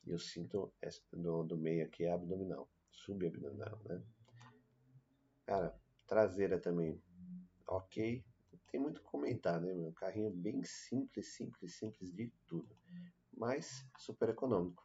E 0.06 0.12
o 0.12 0.18
cinto 0.18 0.72
do, 1.12 1.42
do 1.44 1.56
meio 1.56 1.84
aqui 1.84 2.04
é 2.04 2.12
abdominal, 2.12 2.68
subabdominal, 2.90 3.80
né? 3.84 4.02
Cara, 5.46 5.74
traseira 6.06 6.58
também, 6.58 7.02
ok. 7.66 8.24
Tem 8.70 8.80
muito 8.80 9.00
que 9.00 9.06
comentar, 9.06 9.60
né, 9.60 9.72
meu? 9.72 9.92
Carrinho 9.92 10.30
bem 10.30 10.62
simples, 10.64 11.34
simples, 11.34 11.76
simples 11.76 12.12
de 12.12 12.32
tudo. 12.46 12.76
Mas 13.32 13.86
super 13.98 14.28
econômico. 14.28 14.82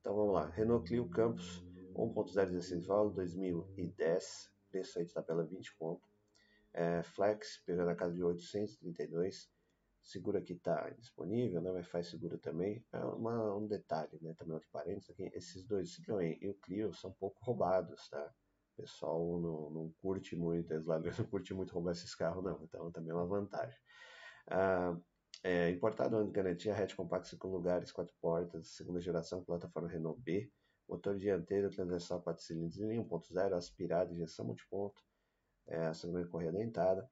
Então 0.00 0.14
vamos 0.14 0.34
lá, 0.34 0.48
Renault 0.50 0.86
Clio 0.86 1.08
Campus 1.08 1.64
1.016 1.94 2.86
válvulas 2.86 3.34
2010, 3.34 4.50
preço 4.70 4.98
aí 4.98 5.04
de 5.04 5.12
tabela 5.12 5.44
20 5.44 5.74
conto. 5.76 6.08
É, 6.72 7.02
Flex, 7.02 7.60
pegando 7.66 7.90
a 7.90 7.96
casa 7.96 8.14
de 8.14 8.22
832, 8.22 9.50
seguro 10.08 10.38
aqui 10.38 10.54
está 10.54 10.88
disponível, 10.90 11.60
né? 11.60 11.70
Wi-Fi 11.70 12.02
seguro 12.02 12.38
também. 12.38 12.84
É 12.92 12.98
uma, 12.98 13.54
um 13.54 13.66
detalhe, 13.66 14.18
né? 14.22 14.34
Também 14.34 14.54
outro 14.54 14.68
parênteses 14.72 15.10
aqui, 15.10 15.30
esses 15.34 15.64
dois, 15.64 15.94
Citroën 15.94 16.38
e 16.40 16.48
o 16.48 16.54
Clio, 16.54 16.94
são 16.94 17.10
um 17.10 17.14
pouco 17.14 17.38
roubados, 17.44 18.08
tá? 18.08 18.32
O 18.76 18.82
pessoal 18.82 19.40
não, 19.40 19.70
não 19.70 19.92
curte 20.00 20.34
muito, 20.34 20.72
eles 20.72 20.86
lá 20.86 20.98
não 21.22 21.26
curte 21.26 21.52
muito 21.52 21.74
roubar 21.74 21.92
esses 21.92 22.14
carros, 22.14 22.42
não. 22.42 22.62
Então 22.64 22.90
também 22.90 23.10
é 23.10 23.14
uma 23.14 23.26
vantagem. 23.26 23.78
Ah, 24.46 24.96
é, 25.44 25.70
importado 25.70 26.16
ano 26.16 26.26
de 26.26 26.32
garantia, 26.32 26.74
hatch 26.74 26.94
compacto 26.94 27.28
5 27.28 27.46
lugares, 27.48 27.92
4 27.92 28.14
portas, 28.20 28.68
segunda 28.68 29.00
geração, 29.00 29.44
plataforma 29.44 29.88
Renault 29.88 30.20
B, 30.22 30.50
motor 30.88 31.18
dianteiro, 31.18 31.70
transversal 31.70 32.22
4 32.22 32.42
cilindros 32.42 32.78
1.0, 32.78 33.52
aspirado, 33.54 34.14
injeção 34.14 34.46
multiponto, 34.46 35.02
é, 35.66 35.90
de 35.90 36.28
correia 36.28 36.52
dentada. 36.52 37.08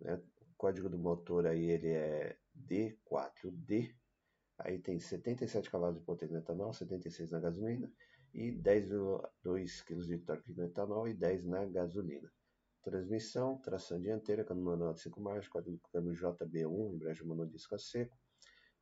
Né? 0.00 0.20
Código 0.60 0.90
do 0.90 0.98
motor 0.98 1.46
aí 1.46 1.70
ele 1.70 1.88
é 1.88 2.36
D4D, 2.54 3.94
aí 4.58 4.78
tem 4.78 5.00
77 5.00 5.70
cavalos 5.70 5.98
de 5.98 6.04
potência 6.04 6.34
no 6.36 6.42
etanol, 6.42 6.74
76 6.74 7.30
na 7.30 7.40
gasolina 7.40 7.90
e 8.34 8.52
10,2 8.52 9.82
kg 9.82 10.06
de 10.06 10.18
torque 10.18 10.52
no 10.52 10.64
etanol 10.64 11.08
e 11.08 11.14
10 11.14 11.46
na 11.46 11.64
gasolina. 11.64 12.30
Transmissão, 12.82 13.56
tração 13.56 13.98
dianteira, 14.02 14.44
câmbio 14.44 14.64
manual 14.64 14.92
de 14.92 15.00
5 15.00 15.18
marchas, 15.18 15.48
câmbio 15.48 16.12
JB1, 16.12 16.92
embreagem 16.92 17.26
monodisco 17.26 17.74
a 17.74 17.78
seco. 17.78 18.14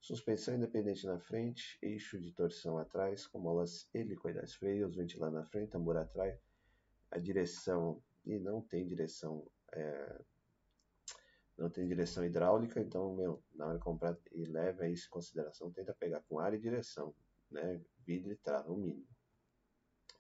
Suspensão 0.01 0.57
independente 0.57 1.07
na 1.07 1.21
frente, 1.21 1.79
eixo 1.81 2.19
de 2.19 2.33
torção 2.33 2.77
atrás, 2.77 3.25
com 3.25 3.39
molas 3.39 3.89
helicoidais, 3.95 4.53
freios, 4.53 4.97
ventilar 4.97 5.31
na 5.31 5.45
frente, 5.45 5.71
tambor 5.71 5.97
atrás. 5.97 6.37
A 7.09 7.21
direção, 7.21 8.03
e 8.27 8.37
não 8.37 8.61
tem 8.63 8.85
direção, 8.85 9.49
é, 9.73 10.21
não 11.59 11.69
tem 11.69 11.87
direção 11.89 12.25
hidráulica, 12.25 12.81
então, 12.81 13.15
meu, 13.15 13.43
na 13.55 13.67
hora 13.67 13.79
de 13.79 13.85
comprar 13.85 14.17
e 14.33 14.45
leva 14.45 14.89
isso 14.89 15.09
em 15.09 15.11
consideração, 15.11 15.73
tenta 15.73 15.93
pegar 15.93 16.23
com 16.29 16.39
ar 16.39 16.55
e 16.55 16.59
direção, 16.59 17.13
né, 17.51 17.81
vidro 18.07 18.33
e 18.33 18.37
trava, 18.37 18.73
o 18.73 18.77
mínimo. 18.77 19.07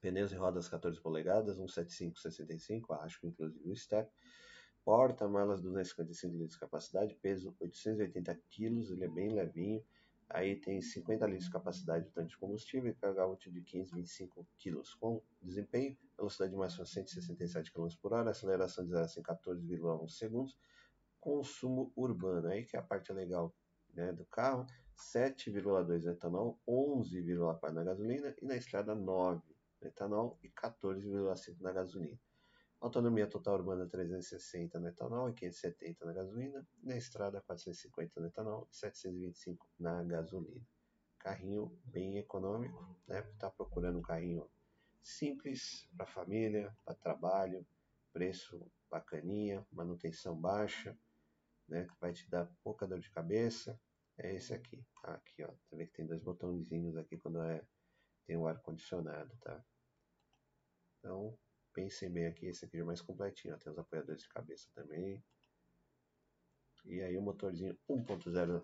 Pneus 0.00 0.32
e 0.32 0.36
rodas 0.36 0.68
14 0.68 1.00
polegadas, 1.00 1.58
175-65, 1.58 2.90
acho 3.00 3.20
que 3.20 3.28
inclusive 3.28 3.70
o 3.70 3.76
step. 3.76 4.10
Porta-malas 4.84 5.60
255 5.60 6.32
litros 6.34 6.54
de 6.54 6.60
capacidade, 6.60 7.14
peso 7.16 7.54
880 7.60 8.34
kg, 8.50 8.92
ele 8.92 9.04
é 9.04 9.08
bem 9.08 9.32
levinho. 9.32 9.84
Aí 10.30 10.56
tem 10.56 10.80
50 10.80 11.26
litros 11.26 11.46
de 11.46 11.52
capacidade 11.52 12.06
de 12.06 12.12
tanque 12.12 12.30
de 12.30 12.38
combustível 12.38 12.90
e 12.90 12.94
carga 12.94 13.26
útil 13.26 13.50
de 13.50 13.62
15, 13.62 13.92
25 13.94 14.46
kg. 14.58 14.82
Com 15.00 15.22
desempenho, 15.42 15.96
velocidade 16.16 16.54
máxima 16.54 16.84
167 16.84 17.72
km 17.72 17.88
por 18.00 18.12
hora, 18.12 18.30
aceleração 18.30 18.84
de 18.84 18.90
0 18.90 19.04
a 19.04 19.08
100 19.08 19.22
14,1 19.22 20.08
segundos. 20.08 20.56
Consumo 21.28 21.92
urbano, 21.94 22.48
aí 22.48 22.64
que 22.64 22.74
é 22.74 22.80
a 22.80 22.82
parte 22.82 23.12
legal 23.12 23.54
né, 23.92 24.10
do 24.14 24.24
carro, 24.24 24.64
7,2 24.96 26.02
no 26.02 26.10
etanol, 26.10 26.58
11,4 26.66 27.70
na 27.70 27.84
gasolina 27.84 28.34
e 28.40 28.46
na 28.46 28.56
estrada 28.56 28.94
9 28.94 29.42
no 29.82 29.88
etanol 29.88 30.38
e 30.42 30.48
14,5 30.48 31.60
na 31.60 31.70
gasolina. 31.70 32.18
Autonomia 32.80 33.26
total 33.26 33.56
urbana 33.56 33.86
360 33.86 34.80
no 34.80 34.88
etanol 34.88 35.28
e 35.28 35.34
570 35.34 36.06
na 36.06 36.12
gasolina. 36.14 36.66
Na 36.82 36.96
estrada 36.96 37.42
450 37.42 38.20
no 38.20 38.26
etanol 38.28 38.66
e 38.72 38.76
725 38.78 39.68
na 39.78 40.02
gasolina. 40.04 40.64
Carrinho 41.18 41.78
bem 41.84 42.16
econômico, 42.16 42.96
né? 43.06 43.20
Está 43.34 43.50
procurando 43.50 43.98
um 43.98 44.02
carrinho 44.02 44.48
simples 45.02 45.86
para 45.94 46.06
família, 46.06 46.74
para 46.86 46.94
trabalho, 46.94 47.66
preço 48.14 48.66
bacaninha, 48.90 49.66
manutenção 49.70 50.34
baixa, 50.34 50.96
né? 51.68 51.84
Que 51.84 52.00
vai 52.00 52.12
te 52.12 52.28
dar 52.28 52.50
pouca 52.62 52.86
dor 52.86 53.00
de 53.00 53.10
cabeça. 53.10 53.80
É 54.16 54.34
esse 54.34 54.52
aqui. 54.52 54.84
Aqui, 55.04 55.44
ó. 55.44 55.52
Você 55.52 55.76
vê 55.76 55.86
que 55.86 55.92
tem 55.92 56.06
dois 56.06 56.22
botõezinhos 56.22 56.96
aqui 56.96 57.16
quando 57.16 57.40
é 57.42 57.64
tem 58.26 58.36
o 58.36 58.46
ar 58.46 58.60
condicionado, 58.60 59.34
tá? 59.38 59.64
Então, 60.98 61.38
pensem 61.72 62.10
bem 62.12 62.26
aqui, 62.26 62.46
esse 62.46 62.66
aqui 62.66 62.76
é 62.76 62.84
mais 62.84 63.00
completinho, 63.00 63.58
tem 63.58 63.72
os 63.72 63.78
apoiadores 63.78 64.22
de 64.22 64.28
cabeça 64.28 64.68
também. 64.74 65.24
E 66.84 67.00
aí 67.00 67.16
o 67.16 67.22
motorzinho 67.22 67.78
1.0 67.88 68.62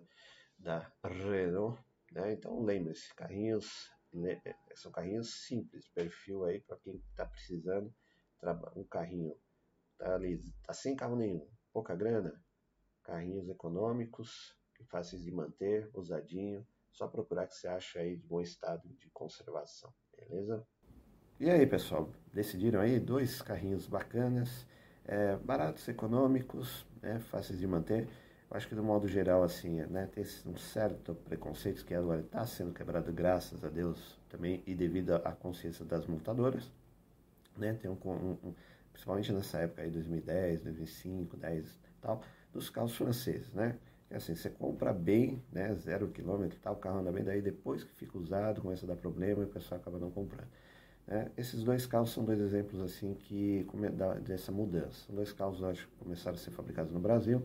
da 0.59 0.93
Renault, 1.03 1.83
né? 2.11 2.33
Então 2.33 2.63
lembre-se, 2.63 3.11
carrinhos 3.15 3.91
são 4.75 4.91
carrinhos 4.91 5.45
simples, 5.45 5.87
perfil 5.89 6.45
aí 6.45 6.61
para 6.61 6.77
quem 6.77 6.97
está 7.09 7.25
precisando 7.25 7.93
um 8.75 8.83
carrinho 8.83 9.35
tá 9.97 10.13
ali, 10.15 10.43
tá 10.63 10.73
sem 10.73 10.95
carro 10.95 11.15
nenhum, 11.15 11.49
pouca 11.73 11.95
grana, 11.95 12.39
carrinhos 13.05 13.47
econômicos, 13.47 14.55
fáceis 14.89 15.23
de 15.23 15.31
manter, 15.31 15.89
usadinho, 15.93 16.65
só 16.91 17.07
procurar 17.07 17.47
que 17.47 17.55
você 17.55 17.67
acha 17.67 17.99
aí 17.99 18.15
de 18.15 18.25
bom 18.25 18.41
estado 18.41 18.87
de 18.87 19.09
conservação, 19.11 19.93
beleza? 20.17 20.65
E 21.39 21.49
aí, 21.49 21.65
pessoal, 21.67 22.09
decidiram 22.33 22.79
aí 22.79 22.99
dois 22.99 23.41
carrinhos 23.41 23.87
bacanas, 23.87 24.65
é, 25.05 25.35
baratos, 25.35 25.87
econômicos, 25.87 26.85
né, 27.01 27.19
fáceis 27.19 27.59
de 27.59 27.67
manter. 27.67 28.07
Eu 28.49 28.57
acho 28.57 28.67
que, 28.67 28.75
do 28.75 28.83
modo 28.83 29.07
geral, 29.07 29.43
assim, 29.43 29.81
né, 29.87 30.07
tem 30.07 30.23
um 30.45 30.57
certo 30.57 31.13
preconceito 31.13 31.85
que 31.85 31.93
agora 31.93 32.21
está 32.21 32.45
sendo 32.45 32.73
quebrado, 32.73 33.11
graças 33.11 33.63
a 33.63 33.69
Deus, 33.69 34.17
também, 34.29 34.63
e 34.65 34.73
devido 34.73 35.15
à 35.15 35.33
consciência 35.33 35.83
das 35.83 36.07
montadoras. 36.07 36.71
Né, 37.57 37.73
tem 37.73 37.91
um, 37.91 37.97
um, 38.05 38.37
um 38.43 38.53
principalmente 38.93 39.33
nessa 39.33 39.59
época 39.59 39.81
aí, 39.81 39.91
2010, 39.91 40.61
2005, 40.61 41.35
10 41.35 41.65
e 41.65 42.01
tal, 42.01 42.21
dos 42.55 42.69
carros 42.69 42.95
franceses, 42.95 43.53
né? 43.53 43.77
É 44.09 44.15
assim, 44.15 44.33
você 44.33 44.49
compra 44.49 44.93
bem, 44.93 45.43
né, 45.51 45.73
zero 45.75 46.07
quilômetro, 46.07 46.57
tal, 46.61 46.73
o 46.73 46.77
carro 46.77 46.99
anda 46.99 47.11
bem, 47.11 47.23
daí 47.23 47.41
depois 47.41 47.83
que 47.83 47.93
fica 47.95 48.17
usado, 48.17 48.61
começa 48.61 48.85
a 48.85 48.87
dar 48.87 48.95
problema 48.95 49.41
e 49.41 49.45
o 49.45 49.49
pessoal 49.49 49.81
acaba 49.81 49.99
não 49.99 50.09
comprando. 50.09 50.47
É, 51.07 51.29
esses 51.37 51.63
dois 51.63 51.85
carros 51.85 52.11
são 52.11 52.23
dois 52.23 52.39
exemplos 52.39 52.81
assim 52.81 53.13
que 53.13 53.67
dessa 54.23 54.51
mudança. 54.51 55.11
Dois 55.11 55.33
carros, 55.33 55.63
acho, 55.63 55.87
que 55.87 55.95
começaram 55.97 56.35
a 56.35 56.39
ser 56.39 56.51
fabricados 56.51 56.91
no 56.91 56.99
Brasil, 56.99 57.43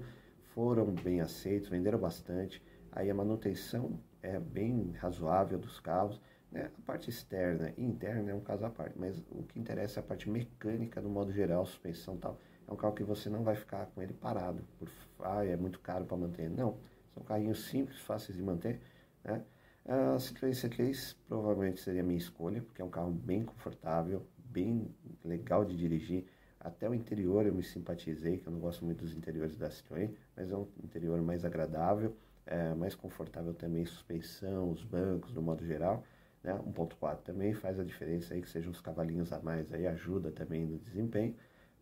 foram 0.55 0.87
bem 0.87 1.21
aceitos, 1.21 1.69
venderam 1.69 1.99
bastante. 1.99 2.63
Aí 2.93 3.11
a 3.11 3.15
manutenção 3.15 3.99
é 4.23 4.39
bem 4.39 4.93
razoável 4.99 5.59
dos 5.59 5.81
carros. 5.81 6.21
Né? 6.51 6.71
A 6.79 6.83
parte 6.87 7.11
externa 7.11 7.73
e 7.77 7.85
interna 7.85 8.31
é 8.31 8.35
um 8.35 8.41
caso 8.41 8.65
à 8.65 8.71
parte, 8.71 8.99
mas 8.99 9.19
o 9.31 9.43
que 9.43 9.59
interessa 9.59 10.01
é 10.01 10.03
a 10.03 10.05
parte 10.05 10.29
mecânica, 10.29 11.01
no 11.01 11.11
modo 11.11 11.33
geral, 11.33 11.67
suspensão 11.67 12.15
e 12.15 12.19
tal. 12.19 12.39
É 12.71 12.73
um 12.73 12.77
carro 12.77 12.95
que 12.95 13.03
você 13.03 13.29
não 13.29 13.43
vai 13.43 13.57
ficar 13.57 13.87
com 13.87 14.01
ele 14.01 14.13
parado, 14.13 14.63
por 14.79 14.89
ah, 15.27 15.45
é 15.45 15.57
muito 15.57 15.81
caro 15.81 16.05
para 16.05 16.17
manter. 16.17 16.49
Não, 16.49 16.79
são 17.13 17.23
carrinhos 17.25 17.65
simples, 17.67 17.99
fáceis 17.99 18.37
de 18.37 18.43
manter. 18.45 18.81
Né? 19.25 19.43
A 19.85 20.17
Citroën 20.17 20.53
C3 20.53 21.17
provavelmente 21.27 21.81
seria 21.81 22.01
a 22.01 22.05
minha 22.05 22.17
escolha, 22.17 22.63
porque 22.63 22.81
é 22.81 22.85
um 22.85 22.91
carro 22.91 23.11
bem 23.11 23.45
confortável, 23.45 24.25
bem 24.39 24.89
legal 25.25 25.65
de 25.65 25.77
dirigir. 25.77 26.27
Até 26.61 26.89
o 26.89 26.95
interior 26.95 27.45
eu 27.45 27.53
me 27.53 27.65
simpatizei, 27.65 28.39
que 28.39 28.47
eu 28.47 28.53
não 28.53 28.61
gosto 28.61 28.85
muito 28.85 29.03
dos 29.05 29.17
interiores 29.17 29.57
da 29.57 29.69
Citroën, 29.69 30.15
mas 30.37 30.53
é 30.53 30.57
um 30.57 30.69
interior 30.85 31.21
mais 31.23 31.45
agradável, 31.45 32.15
é, 32.47 32.73
mais 32.75 32.95
confortável 32.95 33.53
também, 33.53 33.85
suspensão, 33.85 34.71
os 34.71 34.85
bancos, 34.85 35.35
no 35.35 35.43
modo 35.43 35.67
geral. 35.67 36.05
Né? 36.41 36.53
1.4 36.53 37.23
também 37.23 37.53
faz 37.53 37.81
a 37.81 37.85
diferença 37.85 38.33
aí, 38.33 38.41
que 38.41 38.49
sejam 38.49 38.71
uns 38.71 38.81
cavalinhos 38.81 39.33
a 39.33 39.41
mais 39.41 39.73
aí, 39.73 39.89
ajuda 39.89 40.31
também 40.31 40.65
no 40.65 40.79
desempenho. 40.79 41.35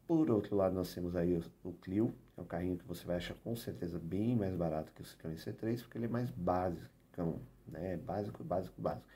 Por 0.09 0.31
outro 0.31 0.57
lado, 0.57 0.75
nós 0.75 0.95
temos 0.95 1.15
aí 1.15 1.39
o, 1.63 1.73
Clio, 1.75 2.15
que 2.33 2.41
é 2.41 2.43
um 2.43 2.47
carrinho 2.47 2.79
que 2.79 2.85
você 2.87 3.05
vai 3.05 3.17
achar 3.17 3.35
com 3.45 3.55
certeza 3.55 3.99
bem 3.99 4.35
mais 4.35 4.55
barato 4.55 4.91
que 4.95 5.03
o 5.03 5.05
Citroën 5.05 5.37
C3, 5.37 5.83
porque 5.83 5.99
ele 5.99 6.07
é 6.07 6.09
mais 6.09 6.31
básico, 6.31 6.89
né? 7.67 7.99
Básico, 7.99 8.43
básico, 8.43 8.81
básico. 8.81 9.07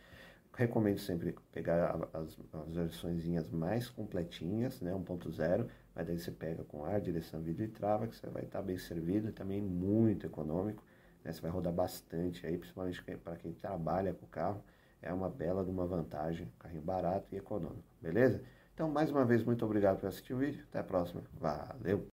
Recomendo 0.52 0.98
sempre 0.98 1.35
pegar 1.50 1.98
as, 2.12 2.38
as 2.52 2.76
versões 2.76 3.24
mais 3.50 3.88
completinhas, 3.88 4.83
né? 4.83 4.92
1.0, 4.92 5.66
mas 5.94 6.07
daí 6.07 6.18
você 6.18 6.31
pega 6.31 6.62
com 6.64 6.85
ar, 6.85 7.00
direção, 7.00 7.40
vidro 7.40 7.64
e 7.64 7.68
trava, 7.68 8.07
que 8.07 8.14
você 8.14 8.26
vai 8.26 8.44
estar 8.44 8.61
bem 8.61 8.76
servido 8.76 9.31
e 9.31 9.33
também 9.33 9.62
muito 9.62 10.26
econômico. 10.26 10.85
Né? 11.24 11.33
Você 11.33 11.40
vai 11.40 11.50
rodar 11.50 11.72
bastante 11.72 12.46
aí, 12.46 12.59
principalmente 12.59 13.02
para 13.02 13.37
quem 13.37 13.55
trabalha 13.55 14.12
com 14.12 14.26
o 14.26 14.28
carro. 14.28 14.62
É 15.00 15.11
uma 15.11 15.31
bela 15.31 15.64
de 15.64 15.70
uma 15.70 15.87
vantagem, 15.87 16.52
carrinho 16.59 16.83
barato 16.83 17.26
e 17.33 17.38
econômico, 17.38 17.83
beleza? 17.98 18.42
Então, 18.74 18.90
mais 18.90 19.11
uma 19.11 19.24
vez, 19.24 19.42
muito 19.44 19.64
obrigado 19.64 20.00
por 20.00 20.06
assistir 20.08 20.35
o 20.35 20.38
vídeo. 20.38 20.64
Até 20.68 20.80
a 20.80 20.85
próxima. 20.85 21.22
Valeu! 21.32 22.12